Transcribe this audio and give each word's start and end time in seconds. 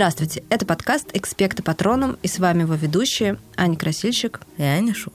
Здравствуйте, 0.00 0.42
это 0.48 0.64
подкаст 0.64 1.10
«Экспекты 1.12 1.62
патроном», 1.62 2.16
и 2.22 2.26
с 2.26 2.38
вами 2.38 2.62
его 2.62 2.72
ведущие 2.72 3.36
Аня 3.54 3.76
Красильщик 3.76 4.40
и 4.56 4.62
Аня 4.62 4.94
Шур, 4.94 5.12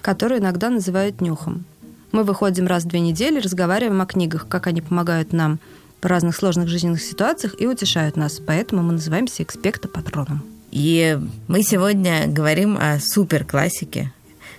которую 0.00 0.40
иногда 0.40 0.70
называют 0.70 1.20
«нюхом». 1.20 1.64
Мы 2.10 2.24
выходим 2.24 2.66
раз 2.66 2.82
в 2.82 2.88
две 2.88 2.98
недели, 2.98 3.38
разговариваем 3.38 4.00
о 4.00 4.06
книгах, 4.06 4.48
как 4.48 4.66
они 4.66 4.80
помогают 4.80 5.32
нам 5.32 5.60
в 6.02 6.06
разных 6.06 6.34
сложных 6.34 6.66
жизненных 6.66 7.00
ситуациях 7.00 7.54
и 7.60 7.68
утешают 7.68 8.16
нас. 8.16 8.40
Поэтому 8.44 8.82
мы 8.82 8.94
называемся 8.94 9.44
«Экспекты 9.44 9.86
патроном». 9.86 10.42
И 10.72 11.16
мы 11.46 11.62
сегодня 11.62 12.26
говорим 12.26 12.76
о 12.76 12.98
суперклассике. 12.98 14.12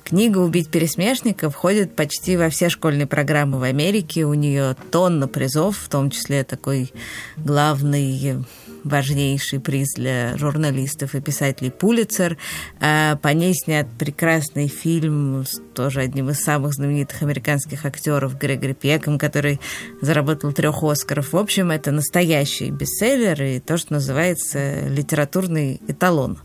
Книга 0.05 0.37
«Убить 0.37 0.69
пересмешника» 0.69 1.49
входит 1.49 1.97
почти 1.97 2.37
во 2.37 2.47
все 2.47 2.69
школьные 2.69 3.07
программы 3.07 3.59
в 3.59 3.63
Америке. 3.63 4.23
У 4.25 4.35
нее 4.35 4.77
тонна 4.89 5.27
призов, 5.27 5.77
в 5.77 5.89
том 5.89 6.11
числе 6.11 6.45
такой 6.45 6.93
главный 7.35 8.45
важнейший 8.85 9.59
приз 9.59 9.95
для 9.95 10.37
журналистов 10.37 11.15
и 11.15 11.21
писателей 11.21 11.71
Пулицер. 11.71 12.37
А 12.79 13.17
по 13.17 13.29
ней 13.29 13.53
снят 13.53 13.87
прекрасный 13.97 14.67
фильм 14.67 15.43
с 15.45 15.59
тоже 15.73 16.01
одним 16.01 16.29
из 16.29 16.41
самых 16.41 16.73
знаменитых 16.73 17.21
американских 17.21 17.85
актеров 17.85 18.37
Грегори 18.37 18.73
Пеком, 18.73 19.17
который 19.17 19.59
заработал 20.01 20.53
трех 20.53 20.83
Оскаров. 20.83 21.33
В 21.33 21.37
общем, 21.37 21.71
это 21.71 21.91
настоящий 21.91 22.69
бестселлер 22.69 23.41
и 23.41 23.59
то, 23.59 23.77
что 23.77 23.93
называется 23.93 24.87
литературный 24.87 25.81
эталон. 25.87 26.37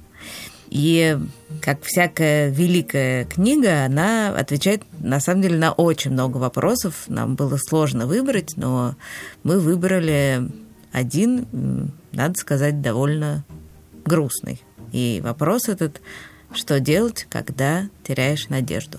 И 0.71 1.19
как 1.61 1.83
всякая 1.83 2.49
великая 2.49 3.25
книга, 3.25 3.85
она 3.85 4.29
отвечает 4.29 4.83
на 5.01 5.19
самом 5.19 5.43
деле 5.43 5.59
на 5.59 5.73
очень 5.73 6.13
много 6.13 6.39
вопросов. 6.39 7.05
Нам 7.09 7.35
было 7.35 7.57
сложно 7.57 8.07
выбрать, 8.07 8.57
но 8.57 8.95
мы 9.43 9.59
выбрали 9.59 10.49
один, 10.93 11.93
надо 12.13 12.35
сказать, 12.39 12.81
довольно 12.81 13.45
грустный. 14.05 14.61
И 14.93 15.21
вопрос 15.23 15.69
этот, 15.69 16.01
что 16.53 16.81
делать, 16.81 17.27
когда 17.29 17.89
теряешь 18.03 18.49
надежду? 18.49 18.99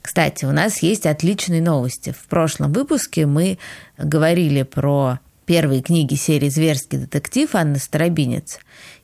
Кстати, 0.00 0.44
у 0.44 0.52
нас 0.52 0.82
есть 0.82 1.04
отличные 1.04 1.60
новости. 1.60 2.14
В 2.16 2.28
прошлом 2.28 2.72
выпуске 2.72 3.26
мы 3.26 3.58
говорили 3.98 4.62
про 4.62 5.18
первые 5.46 5.82
книги 5.82 6.14
серии 6.14 6.48
«Зверский 6.48 6.98
детектив» 6.98 7.54
Анны 7.54 7.78
Старобинец. 7.78 8.60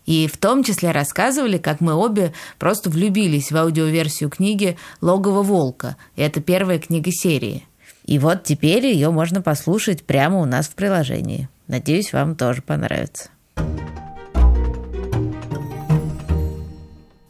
И 0.07 0.29
в 0.29 0.37
том 0.39 0.65
числе 0.65 0.91
рассказывали, 0.91 1.59
как 1.59 1.81
мы 1.81 1.95
обе 1.95 2.33
просто 2.59 2.91
влюбились 2.91 3.51
в 3.51 3.57
аудиоверсию 3.57 4.31
книги 4.31 4.77
«Логово 5.01 5.43
волка». 5.43 5.97
И 6.17 6.23
это 6.23 6.41
первая 6.41 6.79
книга 6.79 7.11
серии– 7.13 7.65
и 8.05 8.19
вот 8.19 8.45
теперь 8.45 8.87
ее 8.87 9.11
можно 9.11 9.43
послушать 9.43 10.05
прямо 10.05 10.41
у 10.41 10.45
нас 10.45 10.67
в 10.67 10.75
приложении. 10.75 11.49
Надеюсь, 11.69 12.13
вам 12.13 12.37
тоже 12.37 12.63
понравится. 12.63 13.31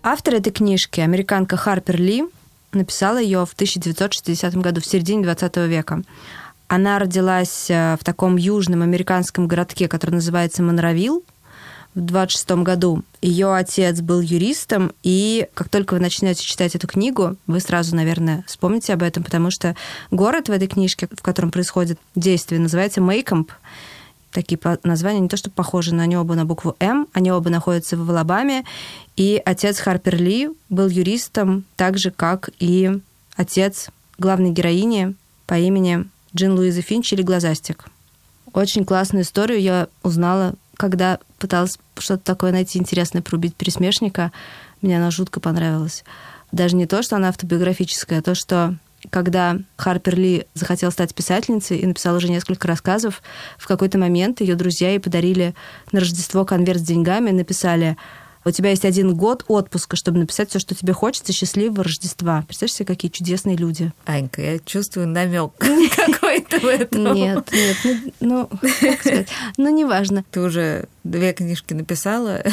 Автор 0.02 0.34
этой 0.34 0.52
книжки, 0.52 1.00
американка 1.00 1.56
Харпер 1.56 2.00
Ли, 2.00 2.24
написала 2.72 3.20
ее 3.20 3.46
в 3.46 3.52
1960 3.52 4.54
году, 4.56 4.80
в 4.80 4.86
середине 4.86 5.22
20 5.22 5.56
века. 5.58 6.02
Она 6.66 6.98
родилась 6.98 7.70
э, 7.70 7.96
в 8.00 8.04
таком 8.04 8.36
южном 8.36 8.82
американском 8.82 9.46
городке, 9.46 9.88
который 9.88 10.12
называется 10.12 10.62
Монровилл, 10.62 11.22
в 11.94 12.00
26 12.00 12.50
году. 12.62 13.02
Ее 13.20 13.54
отец 13.54 14.00
был 14.00 14.20
юристом, 14.20 14.92
и 15.02 15.46
как 15.54 15.68
только 15.68 15.94
вы 15.94 16.00
начнете 16.00 16.42
читать 16.42 16.74
эту 16.74 16.86
книгу, 16.86 17.36
вы 17.46 17.60
сразу, 17.60 17.94
наверное, 17.94 18.44
вспомните 18.46 18.94
об 18.94 19.02
этом, 19.02 19.22
потому 19.22 19.50
что 19.50 19.76
город 20.10 20.48
в 20.48 20.52
этой 20.52 20.68
книжке, 20.68 21.08
в 21.10 21.22
котором 21.22 21.50
происходит 21.50 21.98
действие, 22.14 22.60
называется 22.60 23.00
Мейкомп. 23.00 23.52
Такие 24.30 24.58
названия 24.82 25.20
не 25.20 25.28
то 25.28 25.36
что 25.36 25.50
похожи, 25.50 25.94
но 25.94 26.02
они 26.02 26.16
оба 26.16 26.34
на 26.34 26.46
букву 26.46 26.74
М, 26.80 27.06
они 27.12 27.30
оба 27.30 27.50
находятся 27.50 27.98
в 27.98 28.10
Алабаме, 28.10 28.64
и 29.16 29.40
отец 29.44 29.78
Харпер 29.78 30.16
Ли 30.16 30.48
был 30.70 30.88
юристом, 30.88 31.64
так 31.76 31.98
же, 31.98 32.10
как 32.10 32.48
и 32.58 32.98
отец 33.36 33.90
главной 34.16 34.50
героини 34.50 35.14
по 35.46 35.58
имени 35.58 36.06
Джин 36.34 36.54
Луиза 36.54 36.80
Финч 36.80 37.12
или 37.12 37.20
Глазастик. 37.20 37.84
Очень 38.54 38.86
классную 38.86 39.24
историю 39.24 39.60
я 39.60 39.88
узнала 40.02 40.54
когда 40.82 41.20
пыталась 41.42 41.76
что-то 41.98 42.22
такое 42.22 42.52
найти 42.52 42.78
интересное 42.78 43.20
про 43.20 43.36
убить 43.36 43.56
пересмешника, 43.56 44.30
мне 44.80 44.96
она 44.96 45.10
жутко 45.10 45.40
понравилась. 45.40 46.04
Даже 46.52 46.76
не 46.76 46.86
то, 46.86 47.02
что 47.02 47.16
она 47.16 47.30
автобиографическая, 47.30 48.20
а 48.20 48.22
то, 48.22 48.36
что 48.36 48.76
когда 49.10 49.58
Харпер 49.76 50.16
Ли 50.16 50.46
захотела 50.54 50.90
стать 50.90 51.16
писательницей 51.16 51.78
и 51.78 51.86
написала 51.86 52.18
уже 52.18 52.28
несколько 52.28 52.68
рассказов, 52.68 53.22
в 53.58 53.66
какой-то 53.66 53.98
момент 53.98 54.40
ее 54.40 54.54
друзья 54.54 54.90
ей 54.90 55.00
подарили 55.00 55.54
на 55.90 55.98
Рождество 55.98 56.44
конверт 56.44 56.78
с 56.78 56.84
деньгами 56.84 57.30
и 57.30 57.34
написали 57.34 57.96
у 58.44 58.50
тебя 58.50 58.70
есть 58.70 58.84
один 58.84 59.14
год 59.14 59.44
отпуска, 59.48 59.96
чтобы 59.96 60.18
написать 60.18 60.50
все, 60.50 60.58
что 60.58 60.74
тебе 60.74 60.92
хочется. 60.92 61.32
Счастливого 61.32 61.84
Рождества. 61.84 62.44
Представляешь 62.46 62.74
себе, 62.74 62.86
какие 62.86 63.10
чудесные 63.10 63.56
люди. 63.56 63.92
Анька, 64.04 64.42
я 64.42 64.58
чувствую 64.58 65.08
намек 65.08 65.52
какой-то 65.58 66.60
в 66.60 66.66
этом. 66.66 67.14
Нет, 67.14 67.48
нет, 67.52 67.76
ну, 68.20 68.48
ну, 68.50 68.58
как 68.60 69.00
сказать, 69.00 69.28
ну, 69.56 69.68
неважно. 69.74 70.24
Ты 70.30 70.40
уже 70.40 70.88
две 71.04 71.32
книжки 71.32 71.74
написала. 71.74 72.42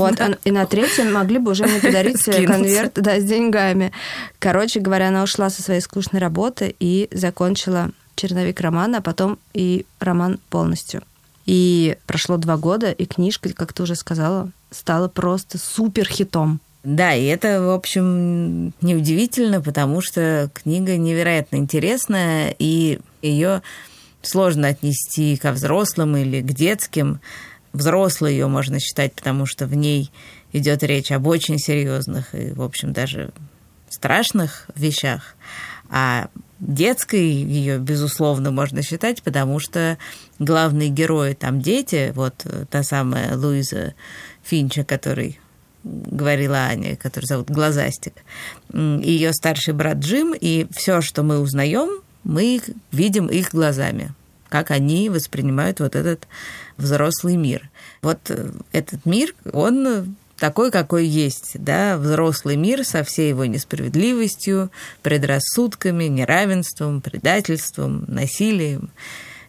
Вот, 0.00 0.20
а, 0.20 0.36
и 0.44 0.50
на 0.50 0.66
третьем 0.66 1.12
могли 1.12 1.38
бы 1.38 1.52
уже 1.52 1.64
мне 1.64 1.80
подарить 1.82 2.22
конверт 2.22 2.94
да, 2.94 3.18
с 3.18 3.24
деньгами. 3.24 3.92
Короче 4.38 4.80
говоря, 4.80 5.08
она 5.08 5.22
ушла 5.22 5.50
со 5.50 5.62
своей 5.62 5.80
скучной 5.80 6.20
работы 6.20 6.74
и 6.78 7.08
закончила 7.12 7.90
черновик 8.14 8.60
романа, 8.60 8.98
а 8.98 9.00
потом 9.00 9.38
и 9.52 9.86
роман 9.98 10.38
полностью. 10.50 11.02
И 11.46 11.96
прошло 12.06 12.36
два 12.36 12.56
года, 12.56 12.90
и 12.90 13.06
книжка, 13.06 13.52
как 13.52 13.72
ты 13.72 13.82
уже 13.82 13.94
сказала, 13.94 14.50
стала 14.70 15.08
просто 15.08 15.58
супер 15.58 16.06
хитом. 16.06 16.60
Да, 16.82 17.14
и 17.14 17.24
это, 17.26 17.62
в 17.62 17.70
общем, 17.70 18.72
неудивительно, 18.80 19.60
потому 19.60 20.00
что 20.00 20.50
книга 20.54 20.96
невероятно 20.96 21.56
интересная, 21.56 22.54
и 22.58 23.00
ее 23.20 23.62
сложно 24.22 24.68
отнести 24.68 25.36
ко 25.36 25.52
взрослым 25.52 26.16
или 26.16 26.40
к 26.40 26.52
детским. 26.52 27.20
Взрослой 27.72 28.32
ее 28.32 28.48
можно 28.48 28.80
считать, 28.80 29.12
потому 29.12 29.44
что 29.44 29.66
в 29.66 29.74
ней 29.74 30.10
идет 30.52 30.82
речь 30.82 31.12
об 31.12 31.26
очень 31.26 31.58
серьезных 31.58 32.34
и, 32.34 32.52
в 32.52 32.62
общем, 32.62 32.92
даже 32.92 33.30
страшных 33.90 34.66
вещах. 34.74 35.36
А 35.90 36.28
детской 36.60 37.26
ее, 37.26 37.78
безусловно, 37.78 38.50
можно 38.50 38.82
считать, 38.82 39.22
потому 39.22 39.58
что 39.58 39.98
главные 40.38 40.88
герои 40.88 41.34
там 41.34 41.60
дети, 41.60 42.12
вот 42.14 42.46
та 42.70 42.82
самая 42.82 43.36
Луиза 43.36 43.94
Финча, 44.42 44.84
который 44.84 45.38
говорила 45.82 46.58
Аня, 46.58 46.96
который 46.96 47.24
зовут 47.24 47.50
Глазастик, 47.50 48.14
ее 48.72 49.32
старший 49.32 49.74
брат 49.74 49.98
Джим, 49.98 50.34
и 50.38 50.66
все, 50.72 51.00
что 51.00 51.22
мы 51.22 51.40
узнаем, 51.40 52.02
мы 52.22 52.60
видим 52.92 53.26
их 53.26 53.50
глазами, 53.50 54.12
как 54.48 54.70
они 54.70 55.08
воспринимают 55.08 55.80
вот 55.80 55.96
этот 55.96 56.26
взрослый 56.76 57.36
мир. 57.36 57.70
Вот 58.02 58.18
э, 58.30 58.50
этот 58.72 59.06
мир, 59.06 59.34
он 59.52 60.16
такой, 60.38 60.70
какой 60.70 61.06
есть, 61.06 61.52
да, 61.54 61.96
взрослый 61.96 62.56
мир 62.56 62.84
со 62.84 63.04
всей 63.04 63.28
его 63.28 63.44
несправедливостью, 63.44 64.70
предрассудками, 65.02 66.04
неравенством, 66.04 67.00
предательством, 67.00 68.04
насилием 68.08 68.90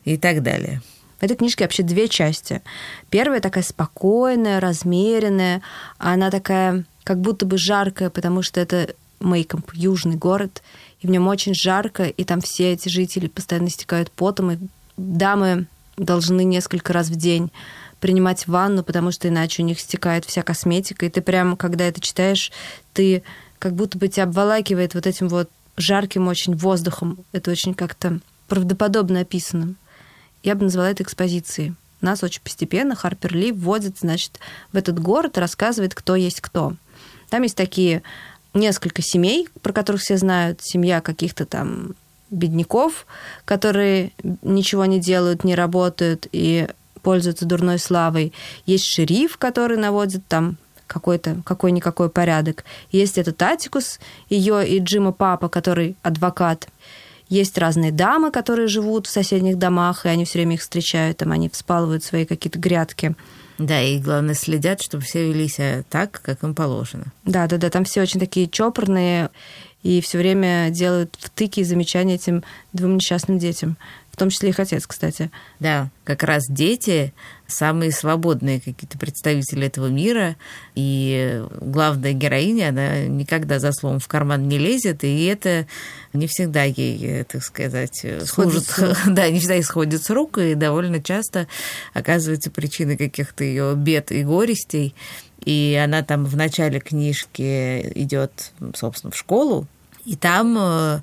и 0.04 0.18
так 0.18 0.44
далее. 0.44 0.82
В 1.22 1.24
этой 1.24 1.38
книжке 1.38 1.64
вообще 1.64 1.84
две 1.84 2.08
части. 2.10 2.64
Первая 3.12 3.42
такая 3.42 3.64
спокойная, 3.64 4.60
размеренная, 4.60 5.62
она 6.00 6.32
такая 6.32 6.84
как 7.04 7.22
будто 7.22 7.46
бы 7.46 7.60
жаркая, 7.60 8.10
потому 8.10 8.42
что 8.42 8.60
это 8.60 8.96
Мейкомп, 9.20 9.70
южный 9.76 10.16
город, 10.16 10.64
и 11.00 11.06
в 11.06 11.12
нем 11.12 11.28
очень 11.28 11.54
жарко, 11.54 12.06
и 12.06 12.24
там 12.24 12.42
все 12.42 12.74
эти 12.74 12.90
жители 12.90 13.28
постоянно 13.28 13.68
истекают 13.68 14.10
потом, 14.10 14.52
и 14.52 14.58
дамы 14.98 15.68
должны 15.96 16.44
несколько 16.44 16.92
раз 16.92 17.10
в 17.10 17.16
день 17.16 17.52
принимать 18.00 18.48
ванну, 18.48 18.84
потому 18.84 19.12
что 19.12 19.28
иначе 19.28 19.62
у 19.62 19.66
них 19.66 19.80
стекает 19.80 20.26
вся 20.26 20.42
косметика. 20.42 21.06
И 21.06 21.10
ты 21.10 21.22
прям, 21.22 21.56
когда 21.56 21.86
это 21.86 22.02
читаешь, 22.02 22.52
ты 22.94 23.22
как 23.60 23.76
будто 23.76 24.00
бы 24.00 24.08
тебя 24.08 24.24
обволакивает 24.24 24.96
вот 24.96 25.06
этим 25.06 25.28
вот 25.28 25.52
жарким 25.78 26.28
очень 26.28 26.56
воздухом. 26.56 27.20
Это 27.32 27.52
очень 27.52 27.76
как-то 27.76 28.20
правдоподобно 28.48 29.20
описано. 29.20 29.76
Я 30.44 30.56
бы 30.56 30.64
назвала 30.64 30.90
это 30.90 31.04
экспозицией. 31.04 31.76
Нас 32.02 32.24
очень 32.24 32.42
постепенно 32.42 32.96
Харпер 32.96 33.36
Ли 33.36 33.52
вводит, 33.52 34.00
значит, 34.00 34.40
в 34.72 34.78
этот 34.78 35.00
город, 35.00 35.38
рассказывает, 35.38 35.94
кто 35.94 36.16
есть 36.16 36.42
кто. 36.42 36.74
Там 37.30 37.44
есть 37.44 37.56
такие 37.56 38.02
несколько 38.54 39.02
семей, 39.02 39.48
про 39.62 39.72
которых 39.72 40.02
все 40.02 40.18
знают. 40.18 40.62
Семья 40.62 41.02
каких-то 41.02 41.46
там 41.46 41.96
бедняков, 42.32 43.06
которые 43.46 44.12
ничего 44.42 44.86
не 44.86 45.00
делают, 45.00 45.44
не 45.44 45.54
работают, 45.54 46.28
и 46.32 46.68
пользуется 47.04 47.46
дурной 47.46 47.78
славой. 47.78 48.34
Есть 48.66 48.86
шериф, 48.86 49.38
который 49.38 49.78
наводит 49.78 50.26
там 50.28 50.58
какой-то 50.88 51.42
какой-никакой 51.46 52.10
порядок. 52.10 52.66
Есть 52.92 53.18
этот 53.18 53.42
Атикус, 53.42 54.00
ее 54.30 54.68
и 54.68 54.80
Джима 54.80 55.12
папа, 55.12 55.48
который 55.50 55.96
адвокат. 56.02 56.68
Есть 57.32 57.58
разные 57.58 57.94
дамы, 57.94 58.30
которые 58.30 58.68
живут 58.68 59.08
в 59.08 59.10
соседних 59.10 59.58
домах, 59.58 60.06
и 60.06 60.10
они 60.10 60.26
все 60.26 60.40
время 60.40 60.56
их 60.56 60.62
встречают, 60.62 61.20
там 61.20 61.32
они 61.32 61.48
вспалывают 61.48 62.04
свои 62.04 62.26
какие-то 62.26 62.60
грядки. 62.60 63.16
Да, 63.58 63.82
и 63.82 64.00
главное 64.00 64.36
следят, 64.36 64.82
чтобы 64.82 65.06
все 65.06 65.30
вели 65.30 65.48
себя 65.48 65.86
так, 65.90 66.20
как 66.22 66.44
им 66.44 66.54
положено. 66.54 67.06
Да, 67.24 67.48
да, 67.48 67.56
да, 67.56 67.70
там 67.70 67.86
все 67.86 68.02
очень 68.02 68.20
такие 68.20 68.50
чопорные 68.50 69.30
и 69.82 70.02
все 70.02 70.18
время 70.18 70.72
делают 70.72 71.16
втыки 71.18 71.62
и 71.62 71.64
замечания 71.64 72.16
этим 72.16 72.44
двум 72.74 72.96
несчастным 72.96 73.40
детям 73.40 73.78
в 74.12 74.18
том 74.18 74.30
числе 74.30 74.50
их 74.50 74.60
отец, 74.60 74.86
кстати. 74.86 75.32
Да, 75.60 75.90
как 76.04 76.24
раз 76.24 76.44
дети 76.50 77.14
самые 77.48 77.92
свободные 77.92 78.60
какие-то 78.60 78.98
представители 78.98 79.68
этого 79.68 79.88
мира, 79.88 80.36
и 80.76 81.44
главная 81.60 82.14
героиня, 82.14 82.70
она 82.70 83.06
никогда 83.06 83.60
за 83.60 83.72
словом 83.72 84.00
в 84.00 84.08
карман 84.08 84.48
не 84.48 84.58
лезет, 84.58 85.04
и 85.04 85.26
это 85.26 85.68
не 86.14 86.28
всегда 86.28 86.64
ей, 86.64 87.24
так 87.24 87.44
сказать, 87.44 88.06
служит, 88.26 88.74
да, 89.08 89.30
не 89.30 89.40
всегда 89.40 89.60
исходит 89.60 90.04
с 90.04 90.10
рук, 90.10 90.38
и 90.38 90.56
довольно 90.56 91.02
часто 91.02 91.48
оказывается 91.94 92.52
причиной 92.52 92.98
каких-то 92.98 93.44
ее 93.44 93.76
бед 93.76 94.12
и 94.12 94.24
горестей. 94.24 94.94
И 95.44 95.80
она 95.84 96.04
там 96.04 96.26
в 96.26 96.36
начале 96.38 96.80
книжки 96.80 97.92
идет, 97.96 98.52
собственно, 98.76 99.12
в 99.12 99.18
школу, 99.18 99.68
и 100.06 100.16
там 100.16 100.58
э, 100.60 101.02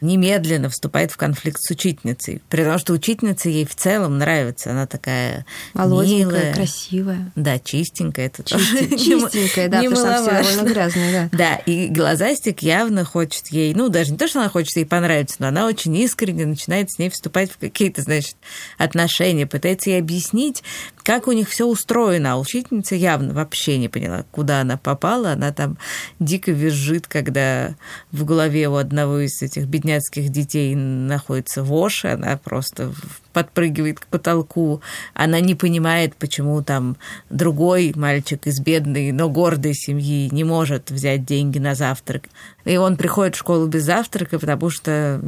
немедленно 0.00 0.68
вступает 0.70 1.10
в 1.10 1.16
конфликт 1.16 1.58
с 1.60 1.70
учительницей. 1.70 2.42
При 2.48 2.64
том, 2.64 2.78
что 2.78 2.92
учительница 2.92 3.48
ей 3.48 3.66
в 3.66 3.74
целом 3.74 4.18
нравится. 4.18 4.70
Она 4.70 4.86
такая 4.86 5.44
Молоденькая, 5.74 6.18
милая. 6.18 6.54
красивая. 6.54 7.32
Да, 7.34 7.58
чистенькая. 7.58 8.26
Это 8.26 8.42
Чисти, 8.44 8.88
чистенькая, 8.96 9.68
да, 9.68 9.82
потому 9.82 9.96
что 9.96 10.22
все 10.22 10.42
довольно 10.42 10.68
грязная, 10.72 11.30
да. 11.30 11.38
Да, 11.38 11.54
и 11.56 11.88
глазастик 11.88 12.62
явно 12.62 13.04
хочет 13.04 13.48
ей, 13.48 13.74
ну, 13.74 13.88
даже 13.88 14.12
не 14.12 14.18
то, 14.18 14.28
что 14.28 14.40
она 14.40 14.48
хочет 14.48 14.76
ей 14.76 14.86
понравиться, 14.86 15.36
но 15.38 15.48
она 15.48 15.66
очень 15.66 15.94
искренне 15.96 16.46
начинает 16.46 16.90
с 16.90 16.98
ней 16.98 17.10
вступать 17.10 17.50
в 17.50 17.58
какие-то, 17.58 18.02
значит, 18.02 18.36
отношения, 18.76 19.46
пытается 19.46 19.90
ей 19.90 19.98
объяснить, 19.98 20.62
как 21.02 21.26
у 21.26 21.32
них 21.32 21.48
все 21.48 21.66
устроено. 21.66 22.34
А 22.34 22.38
учительница 22.38 22.94
явно 22.94 23.32
вообще 23.32 23.78
не 23.78 23.88
поняла, 23.88 24.24
куда 24.30 24.60
она 24.60 24.76
попала. 24.76 25.32
Она 25.32 25.52
там 25.52 25.78
дико 26.20 26.52
визжит, 26.52 27.06
когда 27.06 27.74
в 28.12 28.24
голове 28.24 28.68
у 28.68 28.76
одного 28.76 29.20
из 29.20 29.40
этих 29.42 29.66
бедняков 29.66 29.87
бедняцких 29.88 30.28
детей 30.28 30.74
находится 30.74 31.62
вошь, 31.62 32.04
она 32.04 32.36
просто 32.36 32.92
подпрыгивает 33.32 34.00
к 34.00 34.06
потолку, 34.06 34.80
она 35.14 35.40
не 35.40 35.54
понимает, 35.54 36.16
почему 36.16 36.62
там 36.62 36.96
другой 37.30 37.92
мальчик 37.94 38.46
из 38.46 38.60
бедной, 38.60 39.12
но 39.12 39.28
гордой 39.28 39.74
семьи 39.74 40.28
не 40.32 40.44
может 40.44 40.90
взять 40.90 41.24
деньги 41.24 41.58
на 41.58 41.74
завтрак. 41.74 42.24
И 42.64 42.76
он 42.76 42.96
приходит 42.96 43.34
в 43.34 43.38
школу 43.38 43.66
без 43.66 43.84
завтрака, 43.84 44.38
потому 44.38 44.68
что 44.70 45.20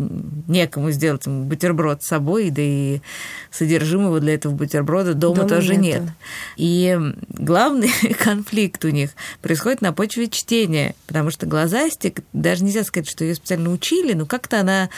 некому 0.46 0.90
сделать 0.90 1.24
ему 1.26 1.44
бутерброд 1.44 2.02
с 2.02 2.06
собой, 2.06 2.50
да 2.50 2.60
и 2.62 3.00
содержимого 3.50 4.20
для 4.20 4.34
этого 4.34 4.52
бутерброда 4.52 5.14
дома, 5.14 5.36
дома 5.36 5.48
тоже 5.48 5.76
нет. 5.76 6.02
нет. 6.02 6.10
И 6.56 6.98
главный 7.30 7.90
конфликт 8.18 8.84
у 8.84 8.90
них 8.90 9.10
происходит 9.40 9.80
на 9.80 9.92
почве 9.92 10.28
чтения, 10.28 10.94
потому 11.06 11.30
что 11.30 11.46
глазастик, 11.46 12.20
даже 12.32 12.64
нельзя 12.64 12.84
сказать, 12.84 13.08
что 13.08 13.24
ее 13.24 13.34
специально 13.34 13.70
учили, 13.70 14.12
но 14.12 14.26
как-то 14.26 14.60
она 14.60 14.90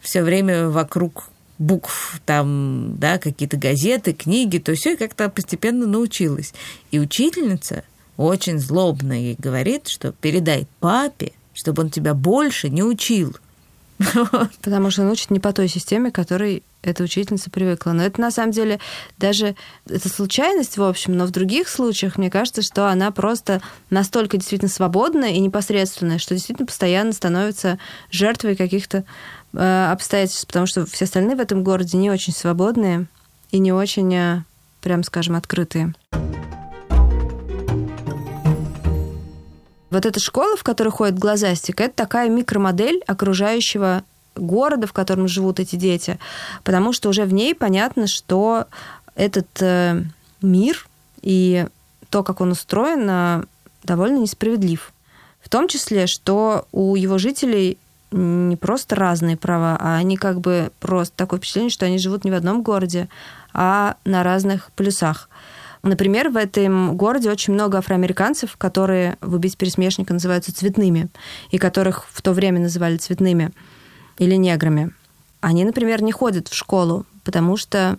все 0.00 0.22
время 0.22 0.68
вокруг 0.68 1.31
букв, 1.62 2.20
там, 2.26 2.96
да, 2.98 3.18
какие-то 3.18 3.56
газеты, 3.56 4.12
книги, 4.12 4.58
то 4.58 4.74
все 4.74 4.96
как-то 4.96 5.28
постепенно 5.28 5.86
научилась. 5.86 6.52
И 6.90 6.98
учительница 6.98 7.84
очень 8.16 8.58
злобно 8.58 9.12
ей 9.12 9.36
говорит, 9.38 9.88
что 9.88 10.12
передай 10.12 10.66
папе, 10.80 11.32
чтобы 11.54 11.82
он 11.82 11.90
тебя 11.90 12.14
больше 12.14 12.68
не 12.68 12.82
учил. 12.82 13.36
Потому 14.62 14.90
что 14.90 15.02
он 15.02 15.10
учит 15.10 15.30
не 15.30 15.40
по 15.40 15.52
той 15.52 15.68
системе, 15.68 16.10
которой 16.10 16.62
эта 16.82 17.04
учительница 17.04 17.50
привыкла. 17.50 17.92
Но 17.92 18.02
это 18.02 18.20
на 18.20 18.30
самом 18.30 18.52
деле 18.52 18.80
даже 19.18 19.54
это 19.88 20.08
случайность, 20.08 20.76
в 20.76 20.82
общем, 20.82 21.16
но 21.16 21.26
в 21.26 21.30
других 21.30 21.68
случаях 21.68 22.16
мне 22.16 22.30
кажется, 22.30 22.62
что 22.62 22.88
она 22.88 23.10
просто 23.12 23.62
настолько 23.90 24.36
действительно 24.36 24.70
свободная 24.70 25.30
и 25.30 25.38
непосредственная, 25.38 26.18
что 26.18 26.34
действительно 26.34 26.66
постоянно 26.66 27.12
становится 27.12 27.78
жертвой 28.10 28.56
каких-то 28.56 29.04
обстоятельств, 29.54 30.46
потому 30.46 30.66
что 30.66 30.86
все 30.86 31.04
остальные 31.04 31.36
в 31.36 31.40
этом 31.40 31.62
городе 31.62 31.98
не 31.98 32.10
очень 32.10 32.32
свободные 32.32 33.06
и 33.50 33.58
не 33.58 33.72
очень, 33.72 34.14
э, 34.14 34.42
прям 34.80 35.02
скажем, 35.02 35.36
открытые. 35.36 35.94
Вот 39.90 40.06
эта 40.06 40.20
школа, 40.20 40.56
в 40.56 40.64
которой 40.64 40.88
ходит 40.88 41.18
глазастик, 41.18 41.80
это 41.82 41.94
такая 41.94 42.30
микромодель 42.30 43.02
окружающего 43.06 44.04
города, 44.34 44.86
в 44.86 44.94
котором 44.94 45.28
живут 45.28 45.60
эти 45.60 45.76
дети, 45.76 46.18
потому 46.64 46.94
что 46.94 47.10
уже 47.10 47.24
в 47.24 47.34
ней 47.34 47.54
понятно, 47.54 48.06
что 48.06 48.64
этот 49.14 49.48
э, 49.60 50.02
мир 50.40 50.86
и 51.20 51.66
то, 52.08 52.22
как 52.22 52.40
он 52.40 52.52
устроен, 52.52 53.46
довольно 53.82 54.18
несправедлив. 54.18 54.92
В 55.42 55.48
том 55.48 55.68
числе, 55.68 56.06
что 56.06 56.66
у 56.72 56.94
его 56.94 57.18
жителей 57.18 57.78
не 58.12 58.56
просто 58.56 58.94
разные 58.94 59.36
права, 59.36 59.76
а 59.80 59.96
они 59.96 60.16
как 60.16 60.40
бы 60.40 60.70
просто 60.80 61.16
такое 61.16 61.38
впечатление, 61.38 61.70
что 61.70 61.86
они 61.86 61.98
живут 61.98 62.24
не 62.24 62.30
в 62.30 62.34
одном 62.34 62.62
городе, 62.62 63.08
а 63.52 63.96
на 64.04 64.22
разных 64.22 64.70
полюсах. 64.72 65.28
Например, 65.82 66.28
в 66.28 66.36
этом 66.36 66.96
городе 66.96 67.30
очень 67.30 67.54
много 67.54 67.78
афроамериканцев, 67.78 68.56
которые 68.56 69.16
в 69.20 69.34
«Убить 69.34 69.56
пересмешника» 69.56 70.12
называются 70.12 70.54
цветными, 70.54 71.08
и 71.50 71.58
которых 71.58 72.06
в 72.12 72.22
то 72.22 72.32
время 72.32 72.60
называли 72.60 72.96
цветными 72.98 73.50
или 74.18 74.36
неграми. 74.36 74.92
Они, 75.40 75.64
например, 75.64 76.02
не 76.02 76.12
ходят 76.12 76.46
в 76.46 76.54
школу, 76.54 77.04
потому 77.24 77.56
что 77.56 77.98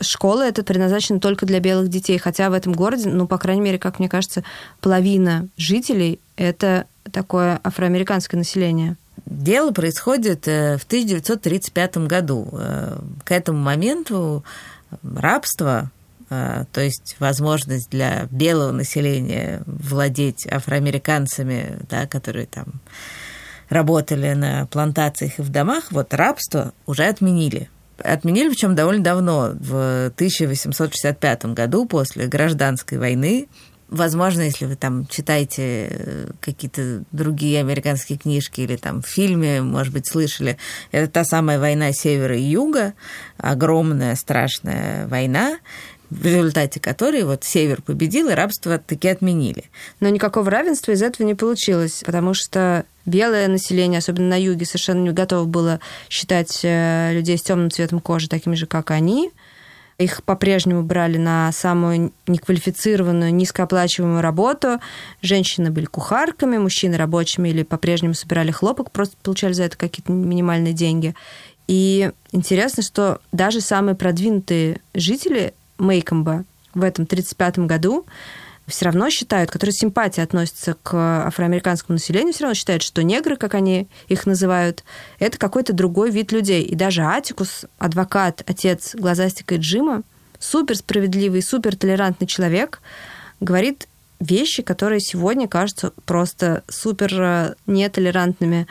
школа 0.00 0.42
это 0.46 0.62
предназначена 0.62 1.18
только 1.18 1.46
для 1.46 1.60
белых 1.60 1.88
детей, 1.88 2.18
хотя 2.18 2.50
в 2.50 2.52
этом 2.52 2.74
городе, 2.74 3.08
ну, 3.08 3.26
по 3.26 3.38
крайней 3.38 3.62
мере, 3.62 3.78
как 3.78 3.98
мне 4.00 4.08
кажется, 4.10 4.44
половина 4.82 5.48
жителей— 5.56 6.20
это 6.36 6.84
такое 7.10 7.58
афроамериканское 7.62 8.36
население. 8.36 8.96
Дело 9.26 9.72
происходит 9.72 10.46
э, 10.48 10.76
в 10.76 10.84
1935 10.84 11.96
году. 11.98 12.48
Э, 12.52 12.98
к 13.24 13.32
этому 13.32 13.58
моменту 13.58 14.44
рабство, 15.02 15.90
э, 16.28 16.64
то 16.70 16.80
есть 16.82 17.16
возможность 17.20 17.88
для 17.90 18.26
белого 18.30 18.72
населения 18.72 19.62
владеть 19.66 20.46
афроамериканцами, 20.46 21.78
да, 21.88 22.06
которые 22.06 22.46
там 22.46 22.66
работали 23.70 24.34
на 24.34 24.66
плантациях 24.66 25.38
и 25.38 25.42
в 25.42 25.48
домах, 25.48 25.90
вот 25.90 26.12
рабство 26.12 26.74
уже 26.84 27.04
отменили. 27.04 27.70
Отменили, 27.96 28.50
причем 28.50 28.74
довольно 28.74 29.02
давно, 29.02 29.52
в 29.54 30.06
1865 30.14 31.46
году, 31.46 31.86
после 31.86 32.26
гражданской 32.26 32.98
войны, 32.98 33.48
Возможно, 33.88 34.42
если 34.42 34.64
вы 34.64 34.76
там 34.76 35.06
читаете 35.06 35.88
э, 35.90 36.26
какие-то 36.40 37.04
другие 37.12 37.60
американские 37.60 38.18
книжки 38.18 38.62
или 38.62 38.76
там 38.76 39.02
в 39.02 39.06
фильме, 39.06 39.60
может 39.60 39.92
быть, 39.92 40.08
слышали, 40.10 40.56
это 40.90 41.10
та 41.10 41.24
самая 41.24 41.58
война 41.58 41.92
севера 41.92 42.36
и 42.36 42.42
юга, 42.42 42.94
огромная 43.36 44.14
страшная 44.16 45.06
война, 45.08 45.58
в 46.08 46.24
результате 46.24 46.80
которой 46.80 47.24
вот 47.24 47.44
север 47.44 47.82
победил, 47.82 48.30
и 48.30 48.34
рабство 48.34 48.78
таки 48.78 49.08
отменили. 49.08 49.64
Но 50.00 50.08
никакого 50.08 50.50
равенства 50.50 50.92
из 50.92 51.02
этого 51.02 51.26
не 51.26 51.34
получилось, 51.34 52.02
потому 52.06 52.32
что 52.32 52.84
белое 53.04 53.48
население, 53.48 53.98
особенно 53.98 54.28
на 54.28 54.40
юге, 54.40 54.64
совершенно 54.64 55.02
не 55.02 55.10
готово 55.10 55.44
было 55.44 55.80
считать 56.08 56.60
э, 56.62 57.12
людей 57.12 57.36
с 57.36 57.42
темным 57.42 57.70
цветом 57.70 58.00
кожи 58.00 58.28
такими 58.28 58.54
же, 58.54 58.66
как 58.66 58.90
они– 58.90 59.30
их 59.98 60.22
по-прежнему 60.24 60.82
брали 60.82 61.18
на 61.18 61.52
самую 61.52 62.12
неквалифицированную, 62.26 63.34
низкооплачиваемую 63.34 64.20
работу. 64.20 64.80
Женщины 65.22 65.70
были 65.70 65.84
кухарками, 65.84 66.58
мужчины 66.58 66.96
рабочими 66.96 67.48
или 67.48 67.62
по-прежнему 67.62 68.14
собирали 68.14 68.50
хлопок, 68.50 68.90
просто 68.90 69.16
получали 69.22 69.52
за 69.52 69.64
это 69.64 69.76
какие-то 69.76 70.12
минимальные 70.12 70.72
деньги. 70.72 71.14
И 71.68 72.10
интересно, 72.32 72.82
что 72.82 73.20
даже 73.32 73.60
самые 73.60 73.94
продвинутые 73.94 74.80
жители 74.94 75.54
Мейкомба 75.78 76.44
в 76.74 76.82
этом 76.82 77.04
1935 77.04 77.58
году 77.60 78.04
все 78.66 78.86
равно 78.86 79.10
считают, 79.10 79.50
которые 79.50 79.72
с 79.72 79.78
симпатией 79.78 80.24
относятся 80.24 80.74
к 80.82 81.26
афроамериканскому 81.26 81.94
населению, 81.94 82.32
все 82.32 82.44
равно 82.44 82.54
считают, 82.54 82.82
что 82.82 83.02
негры, 83.02 83.36
как 83.36 83.54
они 83.54 83.88
их 84.08 84.26
называют, 84.26 84.84
это 85.18 85.38
какой-то 85.38 85.72
другой 85.72 86.10
вид 86.10 86.32
людей. 86.32 86.62
И 86.62 86.74
даже 86.74 87.02
Атикус, 87.02 87.66
адвокат, 87.78 88.42
отец 88.46 88.94
глазастика 88.94 89.56
Джима, 89.56 90.02
супер 90.38 90.76
справедливый, 90.76 91.42
супер 91.42 91.76
толерантный 91.76 92.26
человек, 92.26 92.80
говорит 93.40 93.86
вещи, 94.20 94.62
которые 94.62 95.00
сегодня 95.00 95.48
кажутся 95.48 95.92
просто 96.06 96.64
супер 96.68 97.20
э, 97.20 97.54
нетолерантными. 97.66 98.66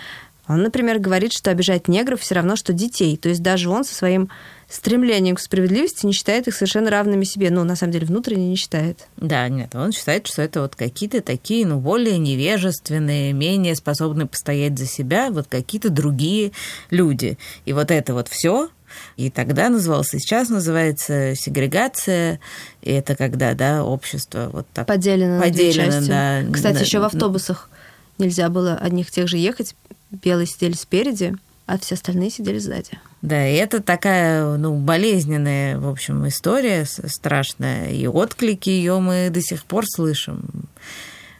Он, 0.48 0.62
например, 0.62 1.00
говорит, 1.00 1.32
что 1.32 1.52
обижать 1.52 1.88
негров 1.88 2.22
все 2.22 2.36
равно, 2.36 2.56
что 2.56 2.74
детей. 2.74 3.16
То 3.18 3.30
есть 3.30 3.42
даже 3.42 3.70
он 3.70 3.86
со 3.86 3.94
своим 3.94 4.30
стремлением 4.76 5.36
к 5.36 5.40
справедливости 5.40 6.06
не 6.06 6.14
считает 6.14 6.48
их 6.48 6.56
совершенно 6.56 6.90
равными 6.90 7.24
себе. 7.24 7.50
Ну, 7.50 7.64
на 7.64 7.76
самом 7.76 7.94
деле, 7.94 8.08
внутренне 8.08 8.50
не 8.50 8.56
считает. 8.56 9.08
Да, 9.18 9.48
нет, 9.50 9.76
он 9.76 9.92
считает, 9.92 10.28
что 10.28 10.42
это 10.42 10.62
вот 10.62 10.76
какие-то 10.76 11.22
такие, 11.22 11.66
ну, 11.66 11.80
более 11.80 12.18
невежественные, 12.18 13.34
менее 13.34 13.76
способные 13.76 14.28
постоять 14.28 14.78
за 14.78 14.86
себя, 14.86 15.30
вот 15.30 15.48
какие-то 15.48 15.90
другие 15.90 16.52
люди. 16.90 17.38
И 17.66 17.74
вот 17.74 17.92
это 17.92 18.14
вот 18.14 18.28
все 18.28 18.70
и 19.18 19.30
тогда 19.30 19.70
назывался, 19.70 20.20
сейчас 20.20 20.50
называется 20.50 21.34
сегрегация. 21.36 22.40
И 22.82 22.92
это 22.92 23.16
когда, 23.16 23.54
да, 23.54 23.84
общество 23.84 24.50
вот 24.52 24.68
так 24.74 24.88
поделено, 24.88 25.42
поделено 25.42 26.02
на. 26.02 26.44
Да, 26.44 26.54
Кстати, 26.54 26.76
на, 26.76 26.80
еще 26.80 27.00
в 27.00 27.04
автобусах 27.04 27.70
нельзя 28.18 28.50
было 28.50 28.76
одних 28.76 29.12
тех 29.12 29.28
же 29.28 29.38
ехать. 29.38 29.76
Белые 30.12 30.48
сидели 30.48 30.74
спереди, 30.74 31.36
а 31.66 31.80
все 31.80 31.96
остальные 31.96 32.30
сидели 32.30 32.60
сзади. 32.60 33.00
Да, 33.24 33.48
и 33.48 33.54
это 33.54 33.82
такая, 33.82 34.58
ну, 34.58 34.76
болезненная, 34.76 35.80
в 35.80 35.88
общем, 35.88 36.28
история 36.28 36.84
страшная. 36.84 37.90
И 37.90 38.06
отклики 38.06 38.70
ее 38.70 39.00
мы 39.00 39.30
до 39.30 39.42
сих 39.42 39.64
пор 39.64 39.86
слышим 39.88 40.68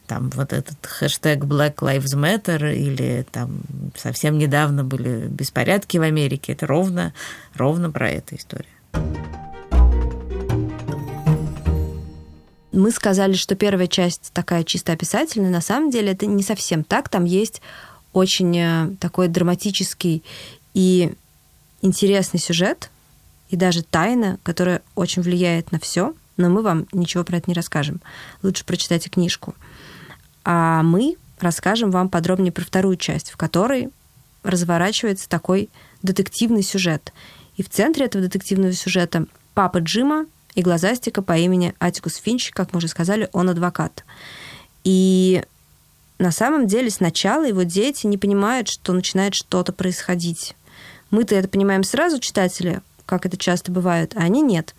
там 0.08 0.30
вот 0.30 0.54
этот 0.54 0.78
хэштег 0.82 1.40
Black 1.40 1.76
Lives 1.76 2.16
Matter 2.16 2.74
или 2.74 3.26
там 3.30 3.64
совсем 3.98 4.38
недавно 4.38 4.86
были 4.86 5.28
беспорядки 5.28 5.98
в 5.98 6.04
Америке. 6.04 6.54
Это 6.54 6.68
ровно, 6.68 7.14
ровно 7.54 7.92
про 7.92 8.12
эту 8.12 8.38
историю. 8.38 8.72
Мы 12.72 12.92
сказали, 12.92 13.34
что 13.34 13.56
первая 13.56 13.88
часть 13.88 14.32
такая 14.34 14.64
чисто 14.64 14.94
описательная. 14.94 15.52
На 15.52 15.62
самом 15.62 15.90
деле 15.90 16.14
это 16.14 16.28
не 16.28 16.44
совсем 16.44 16.86
так. 16.86 17.10
Там 17.10 17.26
есть 17.26 17.62
очень 18.14 18.58
э, 18.58 18.96
такой 19.02 19.28
драматический 19.28 20.24
и 20.74 21.12
интересный 21.84 22.40
сюжет, 22.40 22.90
и 23.50 23.56
даже 23.56 23.84
тайна, 23.84 24.40
которая 24.42 24.82
очень 24.96 25.22
влияет 25.22 25.72
на 25.72 25.80
все, 25.80 26.16
но 26.38 26.50
мы 26.50 26.64
вам 26.64 26.88
ничего 26.92 27.24
про 27.24 27.38
это 27.38 27.52
не 27.52 27.54
расскажем. 27.54 28.02
Лучше 28.42 28.66
прочитайте 28.66 29.12
книжку. 29.12 29.54
А 30.44 30.82
мы 30.82 31.18
расскажем 31.40 31.92
вам 31.92 32.10
подробнее 32.10 32.52
про 32.52 32.64
вторую 32.64 32.98
часть, 32.98 33.30
в 33.30 33.38
которой 33.38 33.90
разворачивается 34.42 35.30
такой 35.30 35.70
детективный 36.02 36.64
сюжет. 36.64 37.14
И 37.56 37.64
в 37.64 37.70
центре 37.70 38.06
этого 38.06 38.24
детективного 38.24 38.74
сюжета 38.74 39.28
папа 39.54 39.78
Джима 39.78 40.26
и 40.56 40.62
глазастика 40.62 41.22
по 41.22 41.38
имени 41.38 41.76
Атикус 41.80 42.16
Финч, 42.16 42.52
как 42.52 42.74
мы 42.74 42.78
уже 42.78 42.88
сказали, 42.88 43.30
он 43.34 43.50
адвокат. 43.50 44.04
И 44.84 45.44
на 46.18 46.32
самом 46.32 46.68
деле 46.68 46.90
сначала 46.90 47.46
его 47.46 47.64
дети 47.64 48.08
не 48.08 48.18
понимают, 48.18 48.68
что 48.68 48.94
начинает 48.94 49.36
что-то 49.36 49.74
происходить. 49.74 50.56
Мы-то 51.14 51.36
это 51.36 51.48
понимаем 51.48 51.84
сразу, 51.84 52.20
читатели, 52.20 52.82
как 53.06 53.28
это 53.28 53.38
часто 53.38 53.72
бывает, 53.72 54.14
а 54.16 54.22
они 54.22 54.42
нет. 54.42 54.74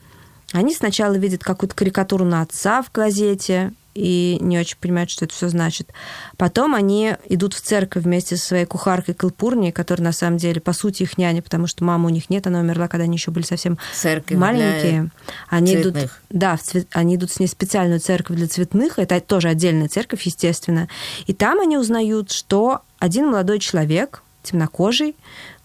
Они 0.53 0.75
сначала 0.75 1.15
видят 1.15 1.45
какую-то 1.45 1.77
карикатуру 1.77 2.25
на 2.25 2.43
отца 2.43 2.83
в 2.83 2.91
газете, 2.91 3.73
и 3.95 4.39
не 4.41 4.59
очень 4.59 4.77
понимают, 4.79 5.11
что 5.11 5.27
это 5.27 5.33
все 5.33 5.49
значит. 5.49 5.93
Потом 6.37 6.75
они 6.75 7.15
идут 7.29 7.55
в 7.55 7.61
церковь 7.61 8.03
вместе 8.03 8.37
со 8.37 8.47
своей 8.47 8.65
кухаркой 8.65 9.15
Калпурней, 9.15 9.71
которая 9.71 10.07
на 10.07 10.13
самом 10.13 10.39
деле, 10.39 10.61
по 10.61 10.73
сути, 10.73 11.05
их 11.05 11.19
няня, 11.19 11.41
потому 11.41 11.69
что 11.69 11.85
мамы 11.85 12.07
у 12.07 12.09
них 12.09 12.29
нет, 12.31 12.49
она 12.49 12.59
умерла, 12.59 12.89
когда 12.89 13.05
они 13.05 13.17
еще 13.17 13.31
были 13.31 13.45
совсем 13.45 13.79
церковь 13.93 14.37
маленькие. 14.37 15.11
Они 15.49 15.75
цветных. 15.75 16.03
идут, 16.03 16.13
да, 16.31 16.57
цвет, 16.57 16.89
они 16.91 17.15
идут 17.15 17.31
с 17.31 17.39
ней 17.39 17.47
в 17.47 17.51
специальную 17.51 18.01
церковь 18.01 18.37
для 18.37 18.49
цветных, 18.49 18.99
это 18.99 19.21
тоже 19.21 19.51
отдельная 19.51 19.87
церковь, 19.87 20.23
естественно. 20.23 20.89
И 21.29 21.33
там 21.33 21.61
они 21.61 21.79
узнают, 21.79 22.33
что 22.33 22.83
один 22.99 23.29
молодой 23.29 23.61
человек, 23.61 24.25
темнокожий, 24.43 25.15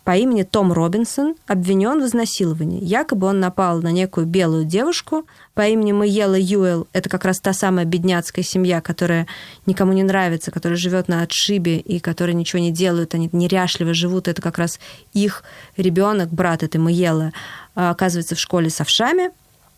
по 0.10 0.18
имени 0.18 0.42
Том 0.42 0.74
Робинсон 0.74 1.36
обвинен 1.46 2.02
в 2.02 2.06
изнасиловании. 2.08 2.84
Якобы 2.84 3.28
он 3.28 3.40
напал 3.40 3.80
на 3.80 3.92
некую 3.92 4.26
белую 4.26 4.66
девушку 4.66 5.28
по 5.54 5.68
имени 5.68 5.92
Майела 5.92 6.34
Юэл. 6.34 6.88
Это 6.94 7.10
как 7.10 7.26
раз 7.26 7.40
та 7.40 7.54
самая 7.54 7.86
бедняцкая 7.86 8.44
семья, 8.44 8.82
которая 8.82 9.28
никому 9.68 9.94
не 9.94 10.02
нравится, 10.02 10.50
которая 10.50 10.80
живет 10.80 11.10
на 11.10 11.22
отшибе 11.22 11.78
и 11.78 12.00
которая 12.00 12.34
ничего 12.34 12.60
не 12.60 12.72
делают, 12.72 13.14
они 13.14 13.30
неряшливо 13.32 13.94
живут. 13.94 14.28
Это 14.28 14.42
как 14.42 14.58
раз 14.58 14.80
их 15.14 15.44
ребенок, 15.78 16.32
брат 16.32 16.64
этой 16.64 16.78
Майелы, 16.78 17.32
а, 17.76 17.92
оказывается 17.92 18.34
в 18.34 18.40
школе 18.40 18.72
с 18.72 18.82
овшами. 18.82 19.30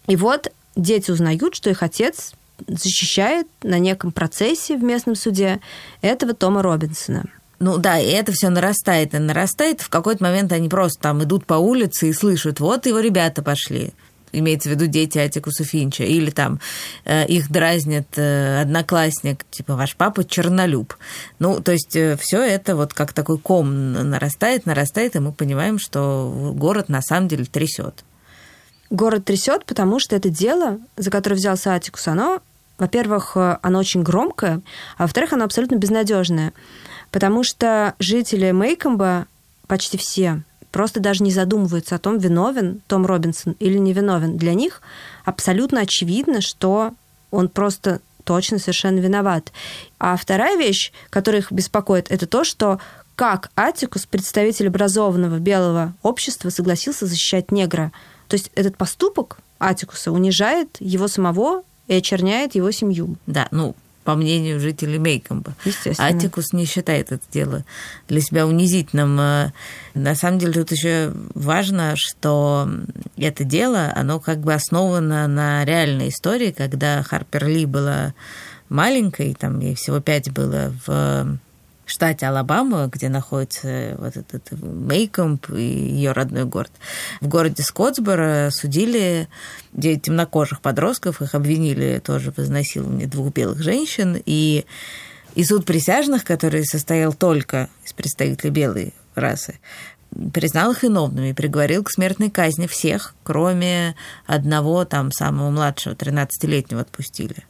И 0.07 0.15
вот 0.15 0.49
дети 0.77 1.11
узнают, 1.11 1.55
что 1.55 1.69
их 1.69 1.83
отец 1.83 2.31
защищает 2.69 3.47
на 3.63 3.79
неком 3.79 4.13
процессе 4.13 4.77
в 4.77 4.81
местном 4.81 5.15
суде 5.15 5.59
этого 6.01 6.33
Тома 6.33 6.61
Робинсона– 6.61 7.25
ну 7.61 7.77
да, 7.77 7.99
и 7.99 8.07
это 8.07 8.31
все 8.31 8.49
нарастает 8.49 9.13
и 9.13 9.19
нарастает. 9.19 9.81
В 9.81 9.89
какой-то 9.89 10.23
момент 10.23 10.51
они 10.51 10.67
просто 10.67 10.99
там 10.99 11.23
идут 11.23 11.45
по 11.45 11.53
улице 11.53 12.09
и 12.09 12.13
слышат, 12.13 12.59
вот 12.59 12.87
его 12.87 12.99
ребята 12.99 13.41
пошли 13.43 13.93
имеется 14.33 14.69
в 14.69 14.71
виду 14.71 14.87
дети 14.87 15.17
Атикуса 15.17 15.65
Финча, 15.65 16.03
или 16.03 16.29
там 16.29 16.61
э, 17.03 17.25
их 17.27 17.51
дразнит 17.51 18.07
э, 18.17 18.61
одноклассник, 18.61 19.43
типа 19.51 19.75
ваш 19.75 19.97
папа 19.97 20.23
чернолюб. 20.23 20.95
Ну, 21.39 21.59
то 21.59 21.73
есть 21.73 21.95
э, 21.97 22.17
все 22.17 22.41
это 22.41 22.77
вот 22.77 22.93
как 22.93 23.11
такой 23.13 23.37
ком 23.39 23.91
нарастает, 23.91 24.65
нарастает, 24.65 25.17
и 25.17 25.19
мы 25.19 25.33
понимаем, 25.33 25.79
что 25.79 26.53
город 26.55 26.87
на 26.87 27.01
самом 27.01 27.27
деле 27.27 27.43
трясет. 27.43 28.05
Город 28.89 29.25
трясет, 29.25 29.65
потому 29.65 29.99
что 29.99 30.15
это 30.15 30.29
дело, 30.29 30.79
за 30.95 31.11
которое 31.11 31.35
взялся 31.35 31.73
Атикус, 31.73 32.07
оно, 32.07 32.41
во-первых, 32.77 33.33
э, 33.35 33.57
оно 33.61 33.79
очень 33.79 34.01
громкое, 34.01 34.61
а 34.97 35.03
во-вторых, 35.03 35.33
оно 35.33 35.43
абсолютно 35.43 35.75
безнадежное. 35.75 36.53
Потому 37.11 37.43
что 37.43 37.95
жители 37.99 38.51
Мейкомба, 38.51 39.27
почти 39.67 39.97
все, 39.97 40.43
просто 40.71 40.99
даже 40.99 41.23
не 41.23 41.31
задумываются 41.31 41.95
о 41.95 41.99
том, 41.99 42.17
виновен 42.17 42.81
Том 42.87 43.05
Робинсон 43.05 43.55
или 43.59 43.77
не 43.77 43.93
виновен. 43.93 44.37
Для 44.37 44.53
них 44.53 44.81
абсолютно 45.25 45.81
очевидно, 45.81 46.41
что 46.41 46.93
он 47.29 47.49
просто 47.49 47.99
точно 48.23 48.59
совершенно 48.59 48.99
виноват. 48.99 49.51
А 49.99 50.15
вторая 50.15 50.57
вещь, 50.57 50.91
которая 51.09 51.41
их 51.41 51.51
беспокоит, 51.51 52.09
это 52.09 52.27
то, 52.27 52.43
что 52.43 52.79
как 53.15 53.51
Атикус, 53.55 54.05
представитель 54.05 54.67
образованного 54.67 55.39
белого 55.39 55.93
общества, 56.01 56.49
согласился 56.49 57.05
защищать 57.05 57.51
негра. 57.51 57.91
То 58.27 58.35
есть 58.35 58.51
этот 58.55 58.77
поступок 58.77 59.39
Атикуса 59.59 60.11
унижает 60.11 60.77
его 60.79 61.07
самого 61.07 61.63
и 61.87 61.93
очерняет 61.95 62.55
его 62.55 62.71
семью. 62.71 63.15
Да, 63.27 63.47
ну, 63.51 63.75
по 64.03 64.15
мнению 64.15 64.59
жителей 64.59 64.99
Мейкомба. 64.99 65.53
Атикус 65.97 66.53
не 66.53 66.65
считает 66.65 67.11
это 67.11 67.23
дело 67.31 67.65
для 68.07 68.21
себя 68.21 68.47
унизительным. 68.47 69.19
Э, 69.19 69.51
на 69.93 70.15
самом 70.15 70.39
деле 70.39 70.53
тут 70.53 70.71
еще 70.71 71.13
важно, 71.35 71.93
что 71.95 72.69
это 73.17 73.43
дело, 73.43 73.91
оно 73.95 74.19
как 74.19 74.39
бы 74.39 74.53
основано 74.53 75.27
на 75.27 75.63
реальной 75.65 76.09
истории, 76.09 76.51
когда 76.51 77.03
Харпер 77.03 77.47
Ли 77.47 77.65
была 77.65 78.13
маленькой, 78.69 79.35
там 79.35 79.59
ей 79.59 79.75
всего 79.75 79.99
пять 79.99 80.31
было 80.31 80.73
в 80.85 81.37
штате 81.91 82.27
Алабама, 82.27 82.87
где 82.87 83.09
находится 83.09 83.95
вот 83.99 84.17
этот 84.17 84.51
Мейкомп 84.51 85.51
и 85.51 85.61
ее 85.61 86.11
родной 86.11 86.45
город. 86.45 86.71
В 87.19 87.27
городе 87.27 87.63
Скотсборо 87.63 88.49
судили 88.51 89.27
девять 89.73 90.03
темнокожих 90.03 90.61
подростков, 90.61 91.21
их 91.21 91.35
обвинили 91.35 92.01
тоже 92.03 92.31
в 92.31 92.39
изнасиловании 92.39 93.05
двух 93.05 93.33
белых 93.33 93.61
женщин, 93.61 94.21
и, 94.25 94.65
и 95.35 95.43
суд 95.43 95.65
присяжных, 95.65 96.23
который 96.23 96.65
состоял 96.65 97.13
только 97.13 97.69
из 97.85 97.93
представителей 97.93 98.51
белой 98.51 98.93
расы, 99.15 99.59
признал 100.33 100.71
их 100.71 100.83
виновными 100.83 101.29
и 101.29 101.33
приговорил 101.33 101.83
к 101.83 101.91
смертной 101.91 102.29
казни 102.29 102.67
всех, 102.67 103.15
кроме 103.23 103.95
одного 104.25 104.85
там 104.85 105.11
самого 105.11 105.49
младшего, 105.49 105.93
13-летнего 105.93 106.81
отпустили. 106.81 107.45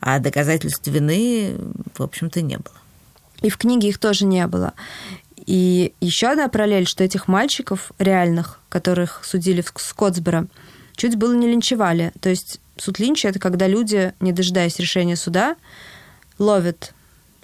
А 0.00 0.18
доказательств 0.18 0.86
вины, 0.86 1.56
в 1.94 2.02
общем-то, 2.02 2.40
не 2.40 2.56
было. 2.56 2.74
И 3.42 3.50
в 3.50 3.58
книге 3.58 3.88
их 3.88 3.98
тоже 3.98 4.24
не 4.24 4.46
было. 4.46 4.74
И 5.46 5.92
еще 6.00 6.28
одна 6.28 6.48
параллель, 6.48 6.86
что 6.86 7.04
этих 7.04 7.28
мальчиков 7.28 7.92
реальных, 7.98 8.60
которых 8.68 9.20
судили 9.24 9.60
в 9.60 9.72
Скотсборо, 9.76 10.48
чуть 10.96 11.16
было 11.16 11.34
не 11.34 11.46
линчевали. 11.46 12.12
То 12.20 12.28
есть 12.28 12.60
суд 12.76 12.98
линча– 12.98 13.28
это 13.28 13.38
когда 13.38 13.68
люди, 13.68 14.12
не 14.20 14.32
дожидаясь 14.32 14.78
решения 14.78 15.16
суда, 15.16 15.56
ловят 16.38 16.94